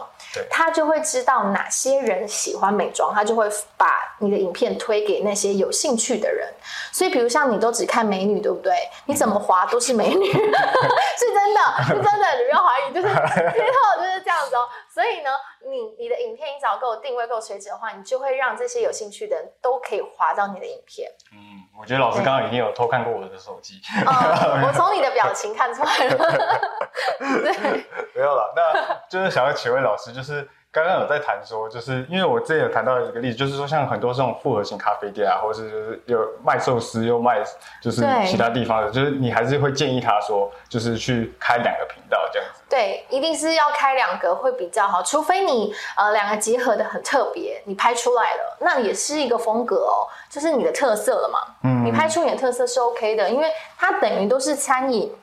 [0.51, 6.47] 它就会知道哪些人喜欢美妆，它就会把你的影片推给那些有兴趣的人。
[6.91, 8.71] 所以，比如像你都只看美女，对不对？
[9.07, 14.69] 你怎么滑都是美女， 是真的，是真的，你不要怀疑，就是 TikTok 就是这样子哦。
[14.93, 15.31] 所以呢，
[15.65, 21.11] 你你的影片一只要够定位够垂直的话，你就会让这些有兴趣的人都可以滑到你的影片。
[21.31, 26.17] 嗯，我觉得老师刚刚已经有偷看过我的手机， 我从你的表情看出来了。
[27.19, 28.53] 对，没有了。
[28.55, 37.43] 那就是想要请问老师，就是刚刚有在谈说，就是因为我之前有谈到一个例子，就是说像很多这种复合型咖啡店啊，或者是就是有卖寿司又卖
[37.79, 42.63] 就是其他地方的，就是你还是会建议他说，就是去开两个频道这样子。
[42.67, 51.39] 对，一定是要开两个会比较好，除非你呃两个结合的很特别，你拍出来了，那也是一个风格哦，就是你的特色了嘛。
[51.65, 55.15] 嗯，你拍出你的特色是 OK 的，因为它等于都是餐饮，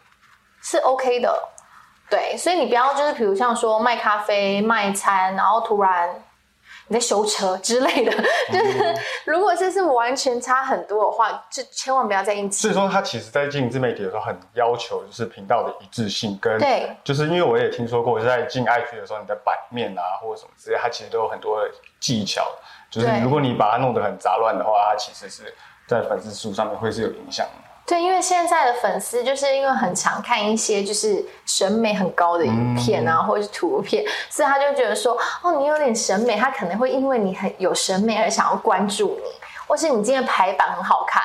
[0.62, 1.36] 是 OK 的。
[2.10, 6.10] 对，所以你不要就是，比如像说卖咖啡、卖餐，然后突然
[6.88, 8.10] 你在修车之类的，
[8.52, 8.94] 就是
[9.24, 12.62] 如果这是完全差很多的话，就千万不要再硬起。
[12.62, 21.70] 所以说，他其实在经营自媒体的时候，很要求就是频道的一致性跟对，就是因为我也听说过，在进 IG 的时候，你的版面啊或者什么之类，它其实都有很多的
[22.00, 22.44] 技巧，
[22.90, 25.54] 就是如果你把它弄得很杂乱的话，它其实是
[25.86, 27.69] 在粉丝数上面会是有影响的。
[27.90, 39.28] 对，因为现在的粉丝就是因为很常看一些就是审美很高的影片啊，或者是图片，所以他就觉得说，哦，你有点审美，他可能会因为你很有审美而想要关注你，
[39.66, 41.20] 或是你今天排版很好看。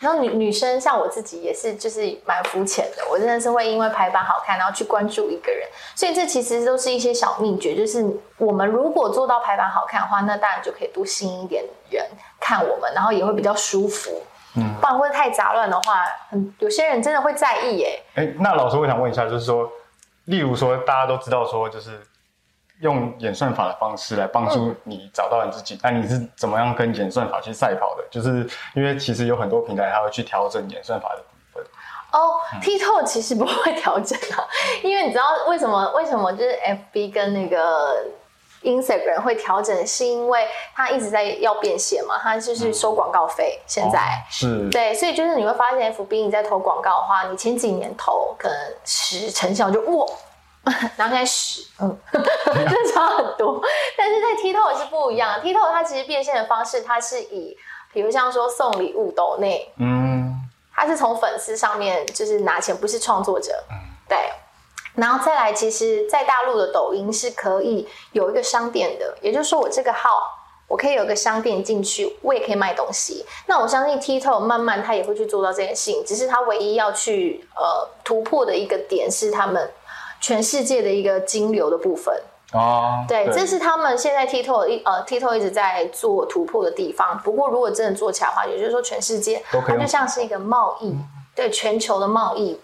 [0.00, 5.68] 然后女女生像我自己也是，就是蛮肤浅的，我真的是会因为排版好看，然后去关注一个人。
[5.94, 8.02] 所以这其实都是一些小秘诀，就是
[8.38, 12.02] 我们如果做到排版好看的话，那当然就可以多吸引一点人
[12.40, 14.10] 看我们，然后也会比较舒服。
[14.54, 18.02] 嗯，不然会太杂乱的话，很有些人真的会在意耶。
[18.14, 19.70] 哎，那老师我想问一下，就是说，
[20.26, 22.00] 例如说大家都知道说，就是
[22.80, 28.04] 用演算法的方式来帮助你找到你自己，那你是怎么样跟演算法去赛跑的？
[28.10, 31.64] 就是因为其实有很多平台它会去调整演算法的部分。
[32.12, 34.44] 哦，TikTok 其实不会调整啊，
[34.84, 35.90] 因为你知道为什么？
[35.92, 36.58] 为什么就是
[36.92, 38.04] FB 跟那个
[38.62, 42.18] ？Instagram 会调整，是因为它一直在要变现嘛？
[42.22, 43.60] 它就是收广告费。
[43.66, 50.06] 现在是对，所以就是你会发现，FB 你在投广告的话，你前几年投可能十成效就哇，
[50.96, 53.60] 然后现在十， 嗯， 就差很多。
[53.96, 57.56] 但是在 TikTok 是不一样，TikTok 它其实变现的方式，它是以，
[57.92, 60.40] 比如像说送礼物抖内，嗯，
[60.74, 63.76] 它是从粉丝上面就是拿钱，不是创作者，嗯，
[64.08, 64.18] 对。
[64.94, 70.10] 然后再来，其实，在大陆的抖音是可以有一个商店的，也就是说，我这个号
[70.68, 73.24] 我可以有个商店进去，我也可以卖东西。
[73.46, 79.70] 那我相信 TikTok 慢慢他也会去做到这件事情，只是他唯一要去呃突破的一个点是他们
[80.20, 82.14] 全世界的一个金流的部分
[82.52, 83.02] 哦。
[83.08, 87.18] 对，这是他们现在 TikTok 一呃 TikTok 一直在做突破的地方。
[87.24, 90.94] 不过如果真的做起来的话，也就是说全世界它就像是一个贸易，
[91.34, 92.60] 对全球的贸易。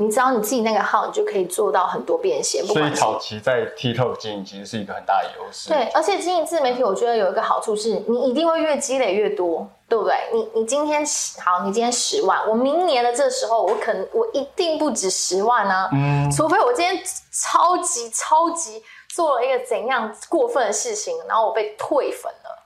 [0.00, 2.64] 你只要你自己那个号，你就可以做到很多变现。
[2.64, 5.68] 所以早期在 TikTok 经营其实是一个很大的优势。
[5.68, 10.14] 对，而且经营自媒体，我觉得有一个好处是，你一定会越积累越多，对不对？
[10.32, 11.04] 你你今天
[11.44, 15.90] 好，你今天十万，我明年的这时候，我可能我一定不止十万啊。
[15.92, 16.30] 嗯。
[16.30, 16.98] 除非我今天
[17.30, 22.59] 超级超级做了一个怎样过分的事情，然后我被退粉了。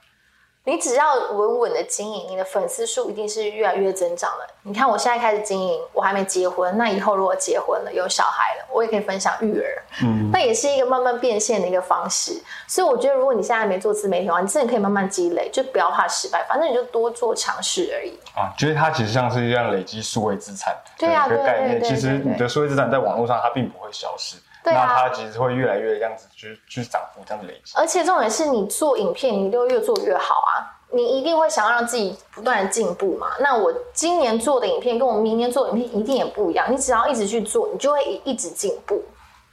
[0.67, 4.47] 你只要稳稳的经营，你的粉丝数一定是越来越增长的。
[4.63, 12.41] 你看我现在开始经营，我还没结婚，那以后如果结婚了，有小孩了，我也可以分享育儿，嗯，那也是一个慢慢变现的一个方式。
[12.67, 18.17] 所以我觉得，如果你现在没做自媒体的话，你真的可以慢慢积累，就不要怕失败，反正你就多做尝试而已。
[18.35, 21.83] 啊，觉得它其实像是一样累积数位资产对啊，一个概念。
[21.83, 24.37] 其实你的数位资产在网络上它并不会消失。
[24.73, 27.73] 那它其实会越来越这样子去去涨幅，这样子累积。
[27.75, 30.71] 而且重点是你做影片，你就越做越好啊！
[30.91, 33.27] 你一定会想要让自己不断的进步嘛。
[33.39, 36.71] 那我今年做的影片跟我明年做的影片一定也不一样。
[36.71, 39.03] 你只要一直去做，你就会一直进步。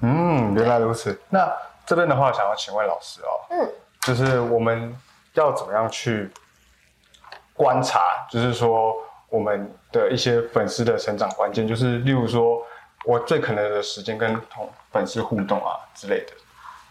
[0.00, 1.20] 嗯，原来如此。
[1.28, 1.52] 那
[1.84, 3.68] 这边的话，想要请问老师哦，嗯，
[4.02, 4.96] 就是我们
[5.34, 6.30] 要怎么样去
[7.54, 8.94] 观察，就是说
[9.28, 12.62] 我们的一些粉丝的成长关键，就是例如说。
[13.04, 16.32] 我最可能的时间跟同粉丝互动啊之类的，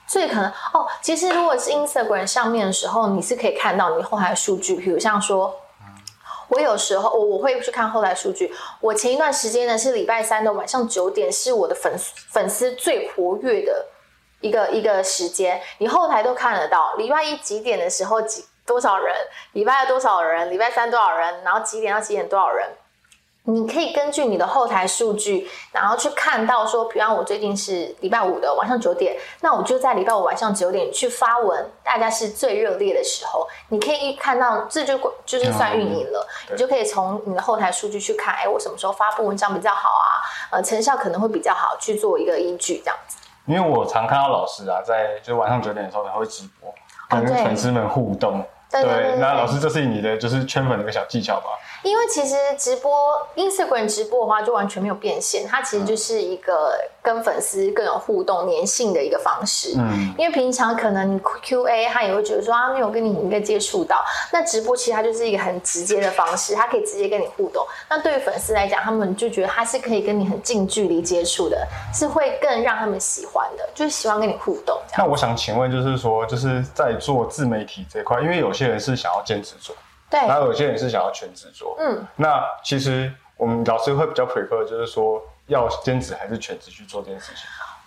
[0.07, 0.87] 最可能哦。
[1.01, 5.55] 其实如果是 Instagram 上面的时候，你是可以看到你后台数据，比如像说，
[6.49, 8.53] 我有时候我我会去看后台数据。
[8.81, 11.97] 我前一段时间呢是礼拜三的晚上九点，是我的粉
[12.29, 13.85] 粉丝最活跃的
[14.41, 16.93] 一个一个时间，你后台都看得到。
[16.95, 19.15] 礼拜一几点的时候几多少人，
[19.53, 22.69] 礼拜二多少人，礼拜三多少人，然后几点到几点多少人。
[23.43, 34.95] 你可以根据你的后台数据，然后去看到说，比方我最近是礼拜五的晚上九点，那我就在礼拜五晚上九点去发文，大家是最热烈的时候，你可以看到这就
[35.25, 40.21] 就是算运营了，你就可以从你的后台数据去看，哎，我什么时候发布文章比较好啊？
[40.51, 43.17] 呃，成效可能会比较好，去做一个依据这样子。
[43.47, 46.71] 因为我常看到老师啊，在就晚上九点的时候，他会直播，
[47.09, 48.45] 跟粉丝们互动。
[48.71, 51.49] 对，那老师，这是你的就是圈粉的一个小技巧吧？
[51.83, 52.91] 因为其实直播
[53.35, 59.73] Instagram 直播的话，就完全没有变现，它其实就是一个跟粉丝更有互动、粘性的一个方式。
[59.77, 67.65] 嗯，因为平常可能你 QA 他也会觉得说啊，没有跟你一个接触到，那直播其实它就是一个很直接的方式，它可以直接跟你互动。
[67.89, 74.79] 那对于粉丝来讲，他们就觉得他是可以跟你很近距离接触的，是会更让他们喜欢的，就是喜欢跟你互动。
[74.95, 79.75] 那我想请问，就是说，就是在做自媒体这块，因为有些人是想要兼职做。
[80.09, 87.45] 对，然后有些人是想要全职做，嗯，那其实我们老师会比较 prefer，就是说要兼职还是全职去做这件事情。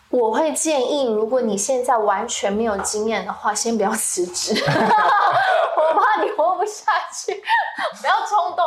[0.09, 7.45] 我会建议，如果你现在完全没有经验的话，先不要辞职， 我怕你活不下去。
[8.01, 8.65] 不要冲动，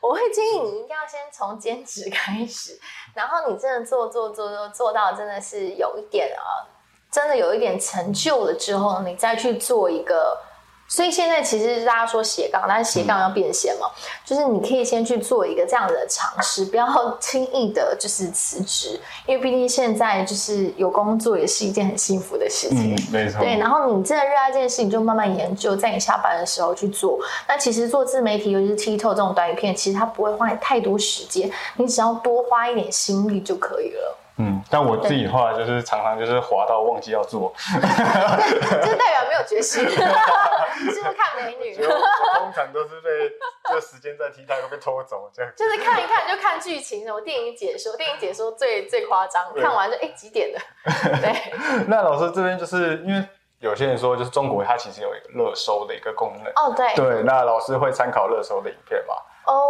[0.00, 2.78] 我会建议你一定要先从兼职开始，
[3.12, 6.62] 然后你真的做做做做做到真的是有一点啊，
[7.10, 10.38] 真的有一点成就了之后，你再去做一个。
[10.86, 13.88] 所以现在其实大家说斜杠，但是斜杠要变现嘛，
[14.24, 22.94] 就是你可以先去做一个这样子的尝试，不要轻易的就是辞职，因为毕竟现在就是有工作也是一件很幸福的事情。
[22.94, 23.40] 嗯，没错。
[23.40, 27.18] 对，然后你真的热爱这件事情，就慢慢研究，在你下班的时候去做。
[27.48, 34.18] 那其实做自媒体，尤其是 TikTok 这种短影片，其实它不会花你太多时间，你只要多花一点心力就可以了。
[34.36, 41.76] 嗯，但我自己的话就是常常就是滑到忘记要做， 就代表没有决心， 是不是看美女？
[41.76, 43.30] 通常都是被
[43.68, 45.52] 这时间在踢台都被拖走这样。
[45.56, 50.60] 就是看一看就看剧情，什么电影解说，电影解说最最夸张，看完就哎几点了？
[51.22, 51.86] 对。
[51.86, 53.24] 那老师这边就是因为
[53.60, 59.14] 有些人说，就是中国它其实有一个热搜的一个功能哦，对对，那老师会参考热搜的影片吧？
[59.46, 59.62] 哦。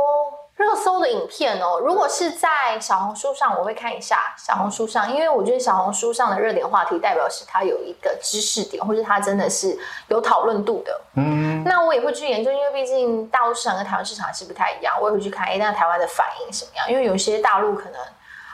[0.56, 9.76] 热搜的影片哦，如果是在小红书上，我会看一下小红书上，因为我觉得小红书上的热点话题代表是它有一个知识点，或者它真的是
[10.06, 11.00] 有讨论度的。
[11.16, 16.88] 嗯，那我也会去研究，因为毕竟大陆市场跟台湾市场是不太一样，我也会去看，哎，那台湾的反应什么样？
[16.88, 18.00] 因为有些大陆可能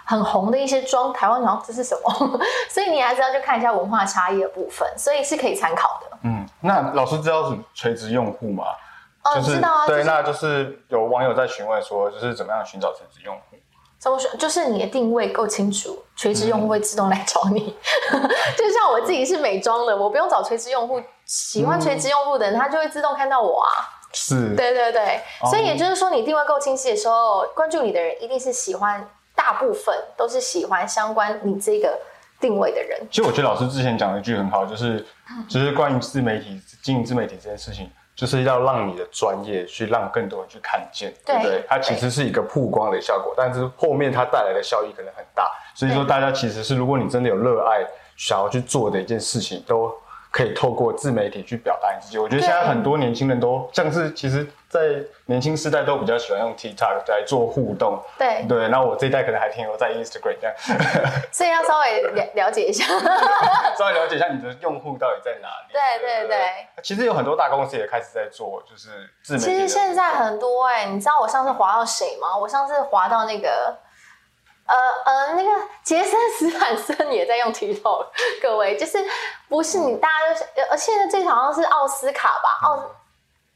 [0.06, 2.40] 很红的一些妆，台湾然后这是什么？
[2.70, 6.16] 所以你还是要去看一下文化差异的部分，所以是可以参考的。
[6.22, 8.64] 嗯，那老师知道是垂直用户吗？
[9.22, 9.86] 哦，知道啊。
[9.86, 13.56] 对，那就是有网友在询问说，就是怎么样寻找垂直用户？
[13.98, 14.30] 怎么说？
[14.36, 17.60] 就是你的定位够清楚，垂直用户会自动来找你。
[18.56, 23.68] 就像我自己是美妆的，我不用找垂直用户，喜欢垂直用户的人，他就会自动看到我啊。
[24.12, 25.20] 是，对对对。
[25.50, 31.96] 所以也就是说，你定位够清晰的时候，关注你的人一定是喜欢，大部分都是喜欢相关你这个
[32.40, 32.98] 定位的人。
[33.10, 35.06] 其实我觉得老师之前讲了一句很好，就是
[35.46, 37.90] 就是关于自媒体经营自媒体这件事情。
[38.20, 41.64] 就是要让你的专业去让更多人去看见，对不对？
[41.66, 45.50] 它其实是一个曝光的效果，但是后面它带来的效益可能很大。
[45.74, 47.82] 所以说，大家其实是如果你真的有热爱
[48.18, 49.90] 想要去做的一件事情，都。
[50.30, 52.18] 可以透过自媒体去表达你自己。
[52.18, 58.00] 我觉得现在很多年轻人都像是，其实，在年轻世代都比较喜欢用 TikTok 来做互动。
[58.16, 60.56] 对对，那我这一代可能还停留在 Instagram 这样。
[61.32, 62.84] 所以要稍微了了解一下，
[63.76, 65.72] 稍微了解一下你的用户到底在哪里。
[65.72, 66.38] 对对对。
[66.82, 69.44] 其实有很多大公司也开始在做，就是自媒体。
[69.46, 72.36] 其实现在很多哎，你知道我上次滑到谁吗？
[72.38, 73.76] 我上次滑到那个。
[74.70, 75.50] 呃呃，那个
[75.82, 78.06] 杰森斯坦森也在用 TikTok，
[78.40, 79.04] 各位就是
[79.48, 82.68] 不是你大家都是，呃，现在这好像是奥斯卡吧？
[82.68, 82.84] 奥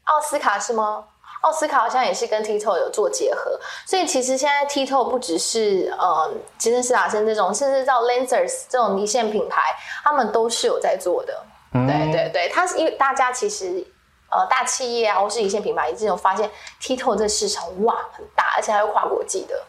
[0.03, 1.05] 奥斯卡是吗？
[1.41, 9.61] 奥斯卡好像也是跟 TikTok 有做结合，所以其实现在 TikTok 不只是呃杰森斯坦森这种，甚至到 Lancers 这种离线品牌，
[10.03, 11.43] 他们都是有在做的。
[11.71, 13.85] 对对对，它是因为大家其实
[14.31, 16.49] 呃大企业啊，或是一线品牌，已经有发现
[16.81, 19.61] TikTok 这市场哇很大，而且还有跨国际的。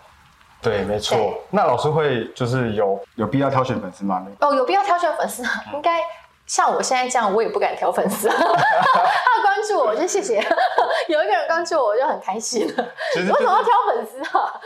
[0.69, 1.39] 对，没错。
[1.51, 4.27] 那老师会就是有有必要挑选粉丝吗？
[4.41, 6.01] 哦，有必要挑选粉丝，应该
[6.45, 8.27] 像我现在这样，我也不敢挑粉丝。
[8.35, 10.45] 他关注我，就谢谢。
[11.07, 12.85] 有一个人关注我，我就很开心了。
[13.15, 14.61] 为什么要挑粉丝啊？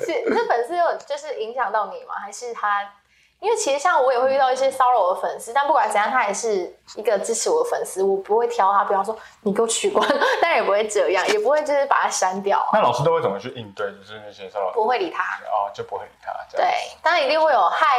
[0.00, 2.14] 是这粉丝有就是影响到你吗？
[2.24, 2.80] 还是他？
[3.44, 10.08] 因为其实像我也会遇到一些骚扰我的粉丝，但不管怎样，他也是一个支持我的粉丝，我不会挑他，比方说你给我取关，
[10.40, 12.66] 但也不会这样，也不会就是把他删掉。
[12.72, 13.86] 那老师都会怎么去应对？
[14.00, 16.32] 就是那些骚扰，不会理他哦，就不会理他。
[16.56, 16.64] 对，
[17.02, 17.98] 当然一定会有嗨，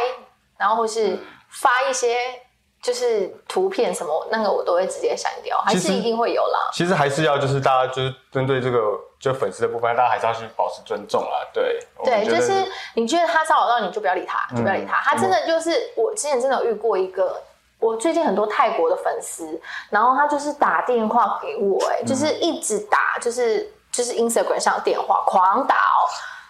[0.58, 1.16] 然后或是
[1.48, 2.42] 发一些。
[2.82, 6.70] 就是图片什么那个我都会直接删掉，还是一定会有啦。
[6.72, 8.78] 其实还是要就是大家就是针对这个
[9.18, 11.40] 就粉丝的部分，大家还是要去保持尊重啊。
[11.52, 14.96] 对对，就是你觉得他骚扰到你就不要理他，就不要理他。
[15.02, 17.42] 他真的就是我之前真的有遇过一个，
[17.78, 19.60] 我最近很多泰国的粉丝，
[19.90, 26.04] 然后他就是打电话给我，哎，就是一直打，就是就是 Instagram 上电话狂打哦，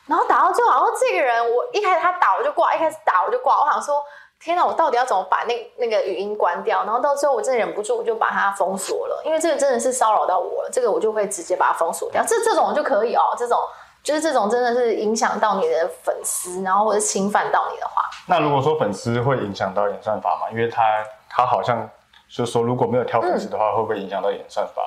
[0.07, 4.03] 然后打到最后，然后这个人我一开始他打我就挂，一开始打我就挂，我想说。
[4.39, 6.85] 天哪，我到底要怎么把那那个语音关掉？
[6.85, 12.23] 然后到最后我真的忍不住，我就把它封锁了，因为这个真的是骚扰到我了，这个我就会直接把它封锁掉。
[12.25, 13.59] 这这种就可以哦，这种
[14.05, 20.51] 就是这种真的是影响到你的粉丝，然后或者侵犯到你的话，那如果说粉丝会影响到演算法吗？
[20.53, 20.83] 因为他
[21.29, 21.89] 他好像
[22.29, 24.83] 就是说如果没有挑粉丝的话，会不会影响到演算法？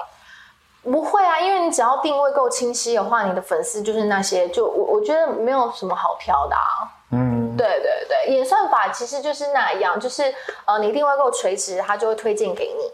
[0.84, 6.88] 不会啊，因为你只要定位够清晰的话，你的粉丝就是那些，就我我觉得没有什么好挑的啊。
[7.12, 10.34] 嗯，对对对，演算法其实就是那样，就是
[10.66, 12.91] 呃，你定位够垂直，它就会推荐给你。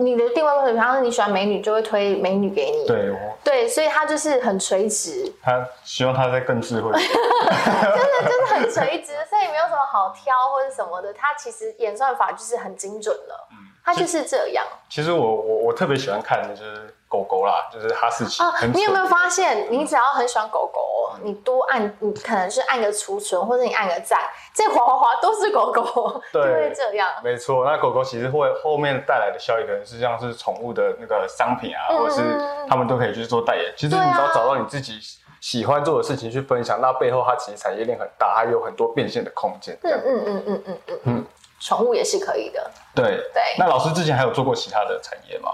[0.00, 2.86] 你的定位够，比方说你喜欢美女，就会推美女给你。
[2.86, 3.12] 对，
[3.42, 5.32] 对，所以它就是很垂直。
[5.42, 6.92] 他希望他在更智慧。
[6.94, 11.12] 真的真的很垂直，所以没有什么好挑或者什么的。
[11.12, 13.48] 它其实演算法就是很精准了。
[13.50, 13.56] 嗯。
[13.84, 14.64] 它就是这样。
[14.88, 18.42] 其实我我我特别喜欢看的就是狗狗啦，就是哈士奇。
[18.42, 24.20] 啊，你有没有发现，你只要很喜欢狗狗，你多按，你可能是按个储存，或者你按个赞，
[24.54, 25.82] 这滑滑滑都是狗狗，
[26.32, 27.10] 就会这样。
[27.24, 32.22] 没错，那狗狗其实会后面带来的效益，可能是像是宠物的那个商品啊，或者是
[32.68, 33.72] 他们都可以去做代言。
[33.76, 34.98] 其实你只要找到你自己
[35.40, 39.78] 喜欢做的事情去分享，那背后它其实产业链很大，它有很多变现的空间。
[39.82, 41.26] 嗯嗯嗯嗯嗯嗯嗯。
[41.60, 42.70] 宠物也是可以的。
[42.94, 45.50] 对对，那老师之前还有做过其他的产业吗？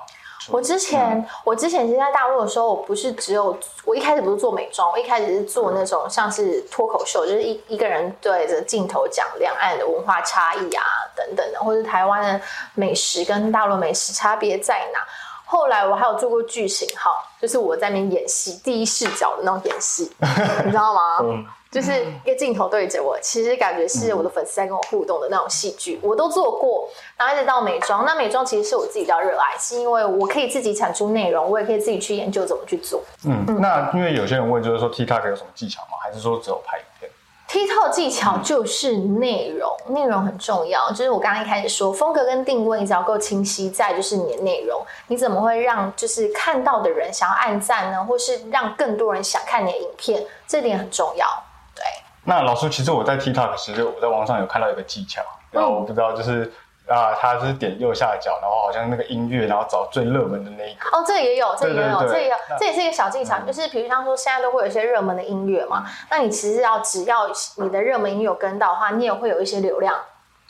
[0.50, 10.84] 我之前，我之前其实在大陆的时候，我不是只有我一开始不是做美妆，我一开始是做那种像是脱口秀，就是一一个人对着镜头讲两岸的文化差异啊
[11.14, 12.40] 等等的，或者台湾的
[12.74, 15.00] 美食跟大陆美食差别在哪。
[15.46, 20.10] 后来我还有做过剧情号，就是我在那边演戏，第一视角的那种演戏，
[20.64, 21.18] 你知道吗？
[21.74, 26.88] 就是一个镜头对着我，其实感觉是我的粉丝在跟我互动的那种戏剧，我都做过。
[27.16, 33.02] 然后一直到美妆，那美妆其实是我自己比较热爱，是因为我可以自己产出内容，我也可以自己去研究怎么去做。
[33.26, 35.98] 嗯，那因为有些人问，就是说 TikTok 有什么技巧吗？
[36.00, 37.10] 还是说只有拍影片
[37.48, 40.88] ？TikTok 技巧就是内容，内容很重要。
[40.90, 48.04] 就是我刚刚一开始说，风格跟定位只要够清晰，在就是你的内容，你怎么会让就是看到的人想要按赞呢？
[48.04, 50.24] 或是让更多人想看你的影片？
[50.46, 51.26] 这点很重要。
[52.24, 56.50] 那老师，其实我在 TikTok 时，我在网上有看到一个技巧，然后我不知道，就是
[56.88, 60.88] 啊，他是点右下角，然后好像那个音乐，然后找最热门的那一个。
[60.96, 69.94] 哦，这也有，这也有，这也有，这也是一个小技巧，就是比如像说现在都会有一些热门的音乐嘛，那你其实要只要你的热门音乐有跟到的话，你也会有一些流量，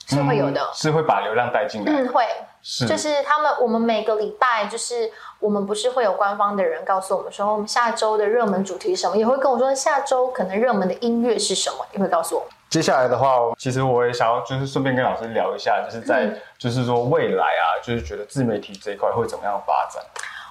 [0.07, 1.93] 是会有的，是会把流量带进来。
[1.93, 2.25] 嗯，会。
[2.67, 5.13] 是就是他们，我们每个礼拜，就是
[5.45, 12.47] 我们不是会有官方的人告诉我们说，我们下周的热门主题是什么，也会跟我说下周可能热门的音乐是什么，也会告诉我。
[12.71, 20.03] 接下来的话，其实我也想要就是顺便跟老师聊一下，就是在就是说未来啊，就是觉得自媒体这一块会怎么样发展？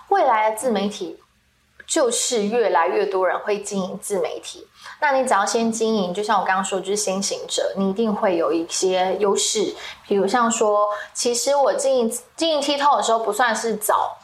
[0.09, 1.19] 未来的自媒体。
[1.85, 4.65] 就是越来越多人会经营自媒体，
[5.01, 9.75] 那你只要先经营，就像我刚刚说，就是先行者，你一定会有一些优势。
[10.07, 14.17] 比如像说，其实我经营经营 TikTok 的时候不算是早，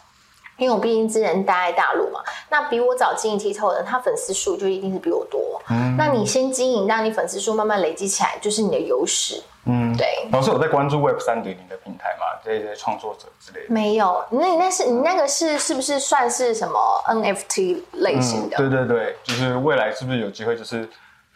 [0.59, 2.21] 因为我毕竟之前待在大陆嘛。
[2.49, 5.59] 那比我早经营 TikTok 的，他粉丝数就一定是比我多。
[5.69, 9.41] 嗯，那你先经营，让你粉丝数慢慢累积起来，就是你的优势。
[9.65, 10.07] 嗯，对。
[10.31, 12.25] 老师有在关注 Web 三点零的平台吗？
[12.43, 13.73] 这些创作者之类的？
[13.73, 14.23] 没有。
[14.31, 18.57] 那你那是你那个是是不是算是什么 NFT 类型的？
[18.57, 20.89] 对对对，就是未来是不是有机会，就是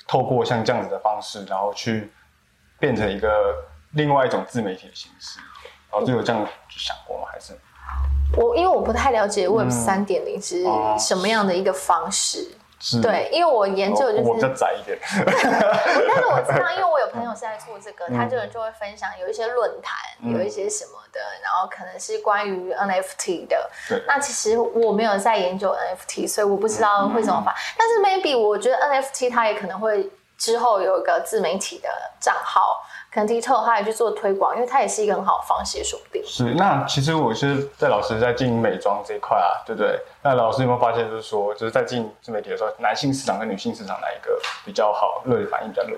[0.07, 2.11] 透过像这样子的方式，然后去
[2.79, 3.55] 变成一个
[3.91, 5.39] 另外一种自媒体的形式？
[5.91, 7.27] 然后就有这样想过吗？
[7.31, 7.53] 还是
[8.37, 10.63] 我因为我不太了解 Web 三点零是
[10.99, 12.47] 什么样的一个方式。
[13.01, 19.95] 对，因为我研究就是我比较窄一点， 但是我知道，因为我有朋友是 在做这个，他就就会分享有一些论坛，
[20.33, 23.69] 有一些什么的，然后可能是关于 NFT 的。
[24.05, 27.55] 那其实我没有在研究 NFT，所以我不知道会怎么发。
[27.77, 30.09] 但是 maybe 我觉得 NFT 它也可能会
[30.43, 31.87] 之后有一个自媒体的
[32.19, 32.83] 账号。
[33.13, 36.23] 可能 TikTok 他也去做推广，因为他也是一个很好的方式，说不定。
[36.25, 39.99] 是，那其实我是在老师在进美妆这一块啊，对不对？
[40.23, 44.35] 那老师有没有发现，就是说，就是在进自媒体的时候，男性市场跟女性市场哪一个
[44.65, 45.95] 比较好，热反应比较热？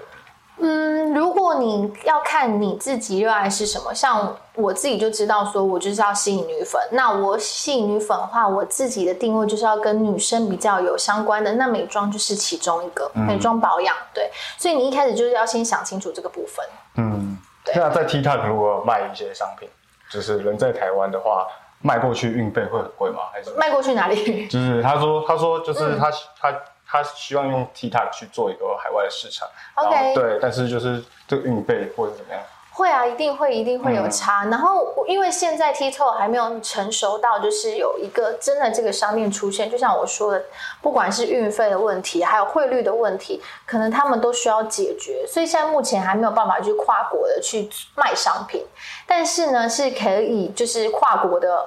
[0.58, 6.82] 嗯，如果你要看你自己热爱是什么，像我自己就知道，说我就是要吸引女粉。
[6.92, 11.54] 那我吸引女粉的话，我自己的定位就是要跟女生比较有相关的。
[11.56, 13.94] 那美妆就是其中一个，美妆保养。
[14.14, 16.66] 对，所以你一开始就是要先想清楚这个部分。
[16.96, 17.76] 嗯，对。
[17.76, 19.68] 那在 TikTok 如果卖一些商品，
[20.10, 21.46] 就是人在台湾的话，
[21.82, 23.20] 卖过去运费会很贵吗？
[23.34, 24.48] 还是卖过去哪里？
[24.48, 26.54] 就是他说，他说就是他他。
[26.88, 34.46] 他希望用 TikTok 去做一个海外的市场，OK，对，但是就是这个运费或者怎么样，会啊，一定会，一定会有差。
[34.46, 39.72] 然后，因为现在 TikTok 还没有成熟到，就是有一个真的这个商店出现。
[39.72, 40.44] 就像我说的，
[40.82, 45.26] 不管是运费的问题，还有汇率的问题，可能他们都需要解决。
[45.26, 48.66] 所以现在目前还没有办法去跨国的去卖商品，
[49.08, 51.66] 但是呢，是可以就是跨国的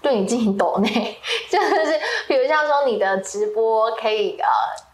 [0.00, 1.18] 对你进行抖内，
[1.50, 4.46] 就是比如像说你的直播可以呃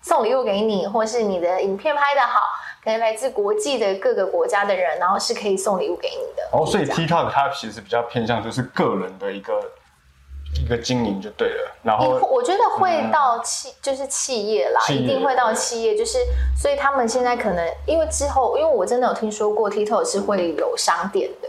[0.03, 2.41] 送礼物给你，或是你的影片拍的好。
[2.83, 6.47] 可能来自国际的各个国家的人，然后是可以送礼物给你的。
[6.53, 9.59] 哦，所以 TikTok 它其实比较偏向就是个人的一个
[10.63, 11.75] 一个经营就对了。
[11.83, 16.19] 然后我觉得会到企就是企业啦，一定会到企业，就是
[16.55, 21.49] 所以他们现在可能因为之后，因为我真的有听说过 TikTok 是会有商店的。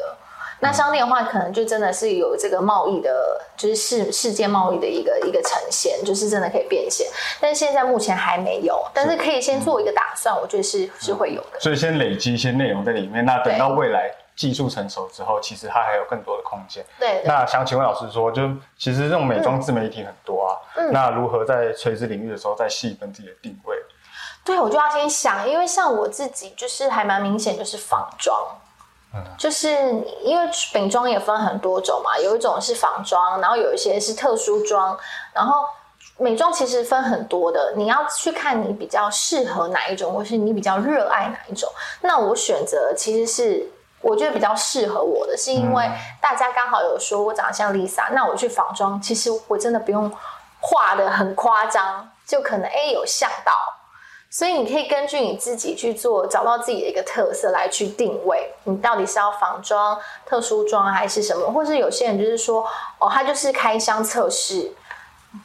[0.66, 7.08] 那商店的话，可能就真的是有这个贸易的，就是世世界贸易的一个一个呈现，就是真的可以变现。
[7.40, 11.60] 但是现在目前还没有，但是可以先做一个打算，我觉得是是会有的。
[11.60, 16.84] 所以先累积一些内容在里面，那等到未来技术成熟之后，其实它还有更多的空间。
[17.00, 17.22] 对。
[17.26, 20.58] 那想请问老师说，就其实这种美妆自媒体很多啊，
[20.92, 23.78] 那如何在垂直领域的时候再细分自己的定位？
[24.44, 28.36] 对，我就要先想，因为像我自己就是还蛮明显，就是仿妆。
[29.38, 29.70] 就是
[30.24, 34.98] 因为饼妆也分很多种嘛，有一种是仿妆，然后有一些是特殊妆，
[35.34, 35.66] 然后
[36.18, 41.70] 美妆其实分很多的，你要去看你比较适合哪一种，或是你比较热爱哪一种。
[42.02, 43.70] 那我选择其实是
[44.02, 45.90] 我觉得比较适合我的，是因为
[46.22, 50.12] 大家刚好有说我长得像 Lisa，那我去仿妆，其实我真的不用
[50.60, 53.54] 画的很夸张，就可能哎有像到。
[54.36, 61.50] 所以你可以根据你自己去做，找到自己的一个特色来去定位，你到底是要仿妆、特殊妆还是什么？
[61.54, 62.68] 或是有些人就是说，
[63.00, 64.74] 哦，他就是开箱测试，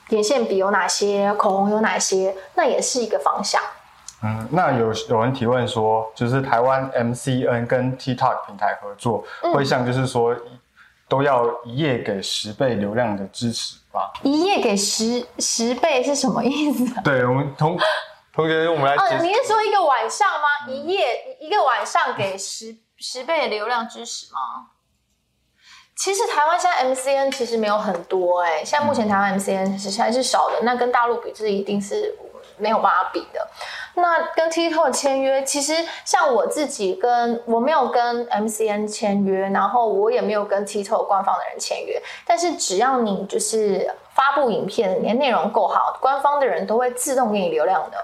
[0.09, 3.63] 眼线笔有哪些，口红有哪些，那也是一个方向。
[4.25, 9.25] 嗯，那有有人提问说，就是台湾 MCN 跟 TikTok 平台合作，
[9.55, 10.35] 会像就是说
[11.09, 14.11] 都要一夜给十倍流量的支持吧？
[14.25, 16.85] 一夜给十十倍是什么意思？
[17.05, 17.79] 对，我们同。
[18.41, 18.95] 同学，我们来。
[18.95, 20.73] 哦，你是说一个晚上吗？
[20.73, 24.69] 一夜一个晚上给 十十倍的流量支持吗？
[25.95, 30.61] 其实台湾现在 MCN 其实没有很多哎，现在目前台湾 MCN 是还是少的。
[30.63, 32.17] 那跟大陆比，这一定是
[32.57, 33.47] 没有办法比的。
[33.95, 35.75] 那跟 TikTok 签约，其实
[36.07, 42.01] 像我自己跟我没有跟 MCN 签约，然后我也没有跟 TikTok 官方的人签约。
[42.25, 47.99] 但是只要你就是发布影片，你的内容够好，官方的人都会自动给你流量的。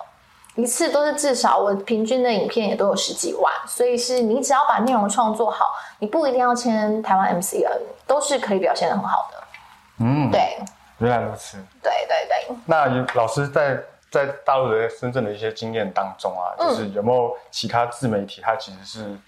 [0.56, 9.38] 一次都是至少我平均的影片也都有十几万，所以是你只要把内容创作好，你不一定要签台湾 MCN，都是可以表现的很好的。
[9.98, 10.56] 嗯，对，
[10.98, 11.58] 原来如此。
[11.82, 12.56] 对对对。
[12.64, 13.78] 那老师在
[14.10, 19.18] 在大陆的深圳的一些经验当中啊，就是有没有其他自媒体，它其实是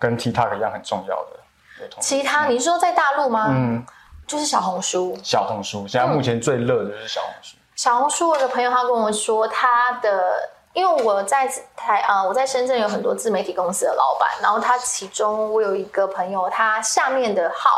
[0.00, 1.88] 跟 TikTok 一样很重要的？
[2.00, 3.46] 其他你是说在大陆吗？
[3.50, 3.86] 嗯，
[4.26, 5.16] 就是小红书。
[5.22, 7.56] 小红书现在目前最热的就是小红书。
[7.76, 10.50] 小红书，我的朋友他跟我说，他的。
[10.72, 11.46] 因为我在
[11.76, 17.70] 台啊，我在深圳有很多自媒体公司的老板，然后他其中我有一个朋友，他下面的号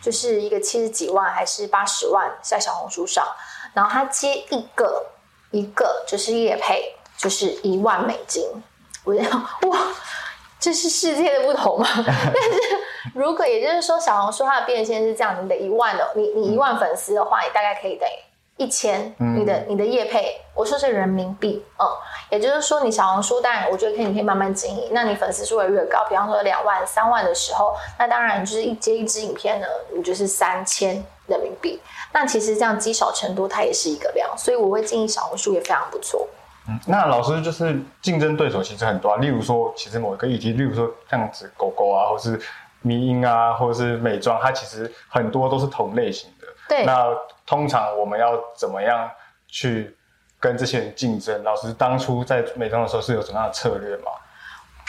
[0.00, 3.26] 就是一个七十几万还是八十万在小红书上，
[3.74, 5.06] 然后他接一个
[5.50, 8.42] 一个就是业配，就是一万美金，
[9.04, 9.30] 我想
[9.68, 9.78] 哇，
[10.58, 11.86] 这是世界的不同吗？
[11.94, 12.04] 但
[12.42, 12.60] 是
[13.14, 18.29] 如果也就是说小红书它的变现是这样，你的一万的你你一万粉丝的话，你大概可以等于。
[18.60, 21.86] 一千，你的你的业配，我说是人民币，嗯，
[22.28, 24.90] 也就是说你小红书，当然我觉得可以，你可以慢慢经营。
[24.92, 31.80] 那你粉丝数会越高，比方说两万、三万的时候，那当然就是一接一支影片呢，你就是三千人民币。
[32.12, 36.28] 那其实这样积少成多，它也是一个量，所以我会建议小红书也非常不错。
[36.68, 42.38] 嗯，那老师就是竞争对手其实很多，啊，例如说，其实某一个议题，例如说这样子狗狗啊，或是
[42.82, 46.39] 迷音啊，或者是美妆，它其实很多都是同类型的。
[46.70, 47.14] 对，那。
[47.46, 49.10] 通常我们要怎么样
[49.48, 49.92] 去
[50.38, 51.42] 跟这些人竞争？
[51.42, 54.12] 老师当初在美妆的时候是有什么样的策略吗？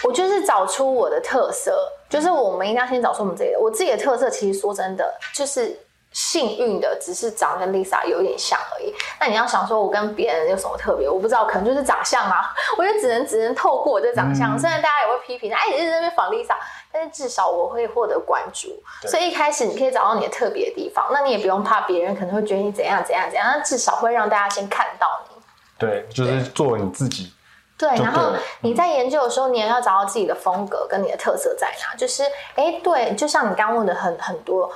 [0.04, 3.60] 我就是找出我的特色，就是我们一定要先找出我们自己的。
[3.60, 5.76] 我自己的特色其实说真的，就是
[6.12, 8.94] 幸运的，只是长得跟 Lisa 有点像而已。
[9.20, 12.54] 那你要想说我跟别人有什么特别，我不知道，可能就是长相啊。
[12.78, 16.56] 我就只能只能透过我的长相，虽然大家也会批评，哎，你在那边仿 Lisa。
[16.94, 18.68] 但是至少我会获得关注，
[19.08, 25.42] 所以一开始你可以找到你的特别地方，那你也不用怕别人可能会觉得你怎样怎样怎样，那至少会让大家先看到你。
[25.80, 27.32] 对，就是做你自己。
[27.78, 31.96] 对，然后你在研究的时候，你也要找到自己的风格跟你的特色在哪。
[31.96, 32.24] 就是，
[32.56, 34.70] 哎，对，就像你刚问的很很多，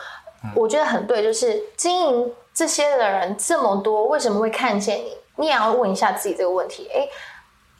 [0.53, 5.17] 我觉得很对，就是经营这些的人这么多，为什么会看见你？
[5.37, 6.89] 你也要问一下自己这个问题。
[6.93, 7.07] 哎。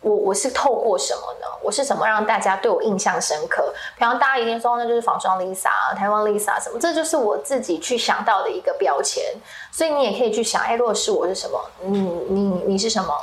[0.02, 1.48] 我我是透过什么呢？
[1.64, 3.74] 我是怎么让大家对我印象深刻？
[3.98, 9.24] 比方大家一定说那就是仿妆 Lisa 啊、台湾 Lisa 什么，这就是我自己去想到的一个标签。
[9.72, 11.60] 所以你也可以去想，哎，如果是我是什么？
[11.82, 13.18] 你你你是什么？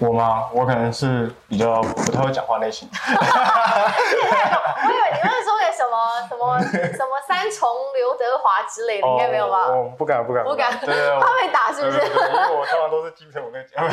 [0.00, 0.48] 我吗？
[0.52, 2.88] 我可能是比较不太会讲话类型。
[2.94, 6.60] 我以为你会说个什么什么
[6.96, 9.68] 什么三重刘德华之类的，应该没有吧？
[9.68, 11.98] 我不敢不敢不敢，对怕被 打是不是？
[11.98, 13.90] 因为我通常都是金城武跟金城武，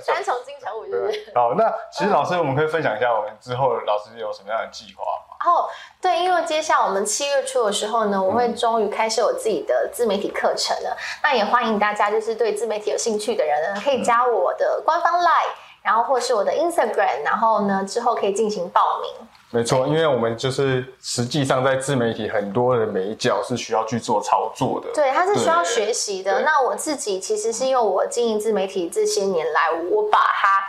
[0.00, 1.32] 三重金城武是不是？
[1.34, 5.27] 好，那其实老师，我们可以分享一下我们之后老师有什么样的计划吗？
[5.46, 5.68] 哦，
[6.00, 10.96] 对，因为接下来我们七月初的时候呢，我会终于开始我自己的自媒体课程了。
[11.22, 19.10] 那也欢迎大家，就是对自媒体有兴趣的人呢，可以加我的官方 Line，然后或是我的 Instagram，然后呢之后可以进行报名。
[19.50, 24.88] 没错，因为我们就是实际上在自媒体很多的每一角是需要去做操作的。
[24.92, 26.40] 对，它是需要学习的。
[26.40, 30.64] 那我自己其实是因为我经营自媒体这些年来，我把它。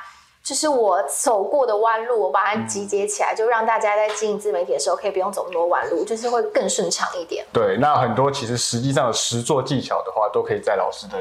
[0.49, 7.45] 就是我走过的弯路，我把它集结起来，就让大家在经营自媒体的时候可以不用走那么多弯路，就是会更顺畅一点。
[7.53, 11.19] 对，那很多其实实际上的实做技巧的话，都可以在老师的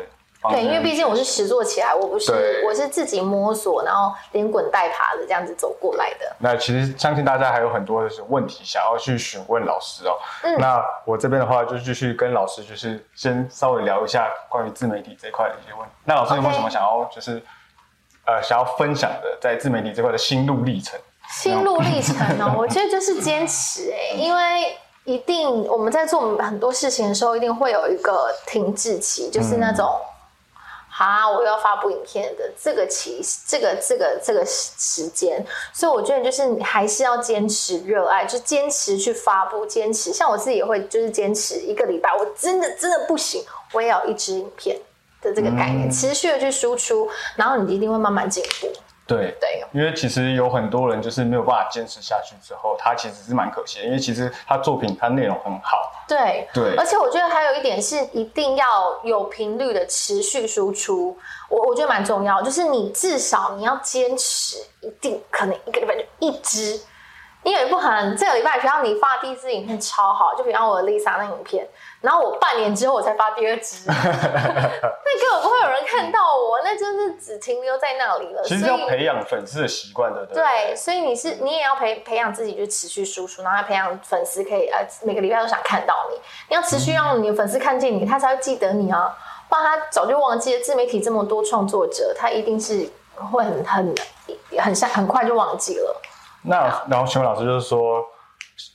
[0.48, 6.34] 对，因为毕竟我是实做起来，我不是我是自己摸索，然后连滚带爬的这样子走过来的。
[6.38, 10.16] 那其实相信大家还有很多的问题想要去询问老师哦。
[10.42, 15.92] 嗯，那我这边的话就继续跟老师就是先稍微聊一下关于自媒体这块的一些问题。
[16.06, 17.42] 那老师有没有什么想要就是？
[18.28, 21.00] 呃，想要分享的在自媒体这块的心路历程。
[21.30, 29.98] 心路历程呢， 我觉得就是坚持哎，因为一定我们在做很多事情的时候，一定会有一个停滞期，就是那种，
[30.98, 40.12] 啊，我要发布影片的这个期，这个这个这个时间，所以我觉得就是你还是要坚持热爱，就坚持去发布，坚持。
[40.12, 44.78] 像我自己也会就是坚持一个礼拜，我真的真的不行，我也要一支影片。
[45.20, 48.68] 的这个概念，持续的去输出，然后你一定会慢慢进步。
[49.06, 55.90] 对对，因为其实有很多人就是没有办法坚持下去之后，他其实是蛮可惜的，因为其实他作品他内容很好。
[56.06, 58.66] 对对，而且我觉得还有一点是一定要
[59.04, 61.16] 有频率的持续输出，
[61.48, 66.78] 我我觉得蛮重要，就是你至少你要坚持，一定可能一个礼拜就一支。
[67.44, 71.66] 因为不可能这个礼拜，比方你发第一支影片超好，就比方我的 Lisa 那影片，
[72.00, 78.42] 然后我半年之后我才发第二支， 那根本不会有人看到我，那就是只停留在那里了。
[78.44, 80.34] 其实要培养粉丝的习惯的，对。
[80.42, 86.16] 对，所以你是你也要培培养自己，去持续输出，然后培养粉丝可以呃每个礼拜都想看到你，
[86.48, 89.12] 你要持续让你的粉丝看见你，他才会记得你啊，
[89.48, 90.60] 不然他早就忘记了。
[90.62, 92.88] 自媒体这么多创作者，他一定是
[93.32, 93.94] 会很很
[94.58, 96.00] 很像很快就忘记了。
[96.42, 98.07] 那然后请问老师就是说，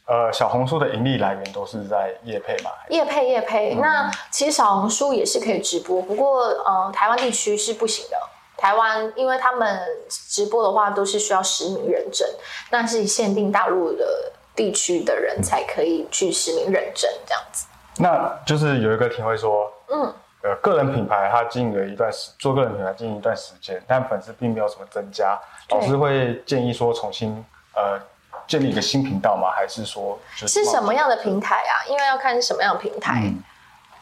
[0.05, 2.71] 呃，小红书的盈利来源都是在叶配嘛？
[2.89, 3.73] 叶配叶配。
[3.75, 8.17] 那其实小红书也是可以直播，不过呃，台湾地区是不行的。
[8.57, 9.79] 台湾因为他们
[10.09, 12.27] 直播的话都是需要实名认证，
[12.69, 17.67] 那是限定大陆的地区的人才可以去实名认证这样子。
[17.97, 25.39] 那就是有一个评会说，嗯，呃，个人品牌他经营了一段时，做个人品牌经营一段时间，但粉丝并没有什么增加，
[25.69, 27.43] 老师会建议说重新。
[27.75, 27.99] 呃，
[28.47, 29.49] 建立一个新频道吗？
[29.55, 31.85] 还是说是什么样的平台啊？
[31.89, 33.31] 因为要看是什么样的平台。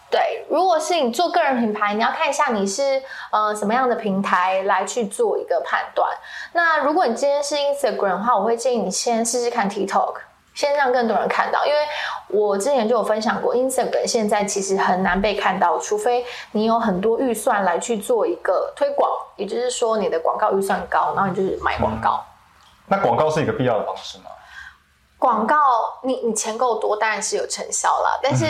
[0.10, 6.10] 对，如果是你做个人品牌，你要看一下你是呃什么样的平台来去做一个判断。
[6.52, 10.16] 那如果你今天是 Instagram 的话，我会建议你先试试看 TikTok，
[10.54, 11.66] 先让更多人看到。
[11.66, 11.80] 因为
[12.28, 22.22] 我之前就有分享过，Instagram 现在其实很难被看到，除非你有很多预算来去做一个推广，也就是说你的广告预算高，然后你就是买广告。
[22.92, 24.26] 那广告是一个必要的方式吗？
[25.18, 25.56] 广告，
[26.04, 28.20] 你你钱够多，当然是有成效了。
[28.22, 28.44] 但是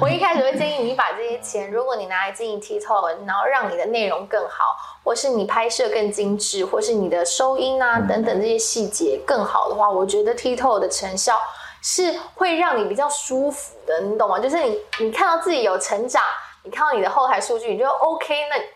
[0.00, 4.64] 我一开始会建议你把这些钱，如果你拿来经营 TikTok，然后让你的内容更好，
[5.04, 11.38] 或是你拍摄更精致，或是你的收音啊等等这些细节更好的话，我觉得 TikTok 的成效
[11.80, 14.40] 是会让你比较舒服的，你懂吗？
[14.40, 16.24] 就是你你看到自己有成长，
[16.64, 18.75] 你看到你的后台数据，你就 OK 那。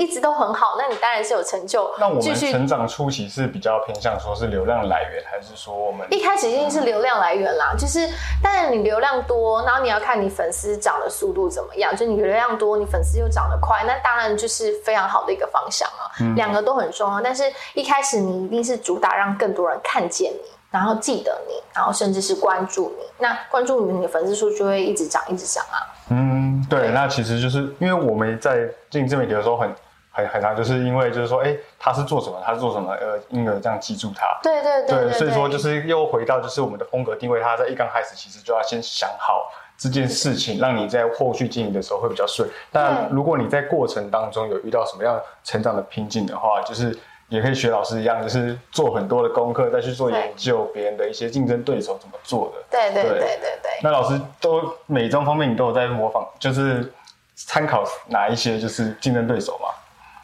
[0.00, 1.90] 一直都很好，那你当然是有成就。
[1.98, 7.74] 那我们成长初期是比较偏向说是流量来源，还是说我们一开始一定是流量来源啦？
[7.78, 8.08] 就是，
[8.42, 11.94] 但是你流量多，然后你要看你粉丝涨的速度怎么样。
[11.94, 16.08] 就你流量多，你粉丝又涨得快，那当然就是非常好的一个方向啊。
[16.34, 17.44] 两个都很重要，但是
[17.74, 23.04] 一开始你一定是主打让更多人看见你，然后记得你，然后甚至是关注你。
[23.18, 25.76] 那关注你，你的粉丝数就会一直涨，一直涨啊。
[26.08, 26.88] 嗯，对。
[26.88, 29.68] 那其实就是因为我们在进自媒体的时候很。
[29.68, 29.76] 很
[30.12, 32.40] 很难，就是因为就是说，哎，他是做什么？
[32.44, 32.92] 他是做什么？
[32.94, 34.26] 呃，因而这样记住他。
[34.42, 35.12] 对对对。
[35.12, 42.48] 所以说就是又回到就是我们的风格定位，他在一刚开始其实就要先想好这件事情，让你在后续经营的时候会比较顺。
[42.70, 46.98] 但如果你在过程当中有遇到什么样成长的瓶颈的话，就是
[47.28, 52.62] 也可以学老师一样，就是做很多的功课，再去做研究别人的一些竞争对手怎么做的。
[52.68, 53.70] 对对对对对。
[53.82, 56.92] 那老师都每种方面，你都有在模仿，就是
[57.36, 59.68] 参考哪一些就是竞争对手吗？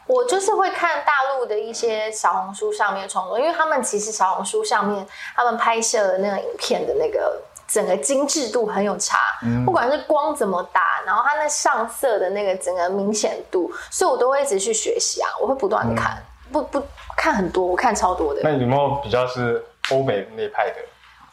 [0.07, 5.05] 我就是会看大陆的一些小红书上面创作，因为他们其实小红书上面
[5.35, 9.17] 他们拍摄的那个影片的那个整个精致度很有差，
[9.65, 16.81] 不管是光怎么打，然后它那上色的那个整个明显度，所以我都会一直去学习啊，我会不断的看，不不
[17.17, 18.39] 看很多，我看超多的。
[18.43, 20.75] 那有没有比较是欧美那派的？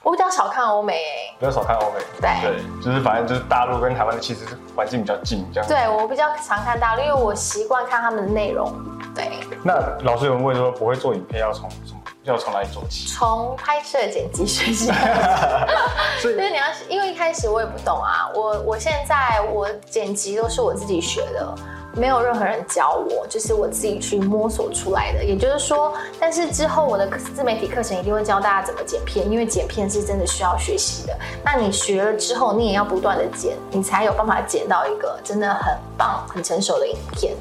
[0.05, 1.01] 我比较少看欧美，
[1.41, 2.01] 比较少看欧美。
[2.21, 4.45] 对，就是反正就是大陆跟台湾的其实
[4.77, 5.69] 环境比较近，这样。
[5.69, 8.71] 对我比较常看大陆，因为我习惯看他们的内容。
[9.15, 9.31] 对。
[9.65, 12.01] 那老师有问说不会做影片，要从什么？
[12.25, 13.09] 要从哪里做起？
[13.09, 14.93] 从拍摄剪辑学习。
[16.21, 21.55] 所以 你要，因为一开始我也不懂啊，我我现在我剪辑都是我自己学的。
[21.97, 25.25] 没有任何人教我，就是我自己去摸索出来的。
[25.25, 31.17] 也就是说，但是之后我的自媒体课程一定会教大家怎么剪片，因为剪片是真的需要学习的。
[31.45, 37.35] 那你学了之后，你也要不断的剪，你才有办法剪到一个真的很棒、很成熟的影片。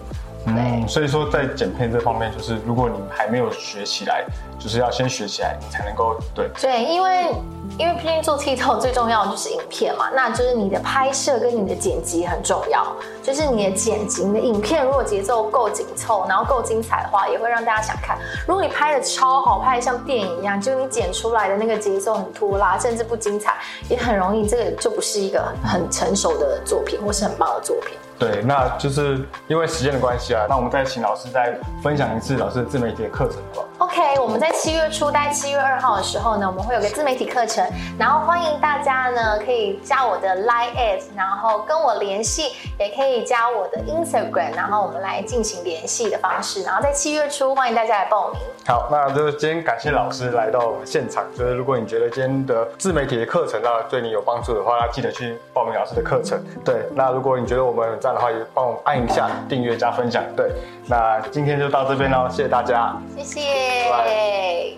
[0.45, 4.25] 嗯，所以说在剪片这方面，就是如果你还没有学起来，
[4.59, 6.49] 就是要先学起来，你才能够对。
[6.61, 7.33] 对，因为。
[7.79, 12.85] 因为毕竟做 TikTok 最重要的就是影片嘛，那就是你的拍摄跟你的剪辑很重要。
[13.23, 18.15] 就是你的剪辑，你的影片如果节奏够紧凑，然后够精彩的话，也会让大家想看。
[18.45, 23.55] 如果你拍的超好，拍的像电影一样，就你剪出来的那个节奏很拖拉，甚至不精彩，
[23.89, 27.97] 也很容易这个就不是一个很成熟的作品，或是很棒的作品。
[28.23, 33.67] 对，那就是因为时间的关系啊，那我们再请老师再分享一次老师的自媒体的课程吧。
[33.83, 37.61] OK，我们在七月初，在七月二号的时候呢，我们会有个自媒体课程，
[37.99, 46.63] 然后欢迎大家呢可以加我的 Line at，然后跟我联系，也可以加我的 Instagram，然后我们来进行联系的方式。
[46.63, 48.39] 然后在七月初，欢迎大家来报名。
[48.65, 51.25] 好，那就是今天感谢老师来到我们现场。
[51.37, 56.41] 就是如果你觉得今天的自媒体的课程啊对你有帮助的话，记得去报名老师的课程。
[56.63, 60.23] 对，那如果你觉得我们这样的话，也帮我按一下订阅加分享。
[60.37, 60.49] 对，
[60.87, 63.72] 那今天就到这边喽，谢谢大家，谢谢。
[64.05, 64.77] 对。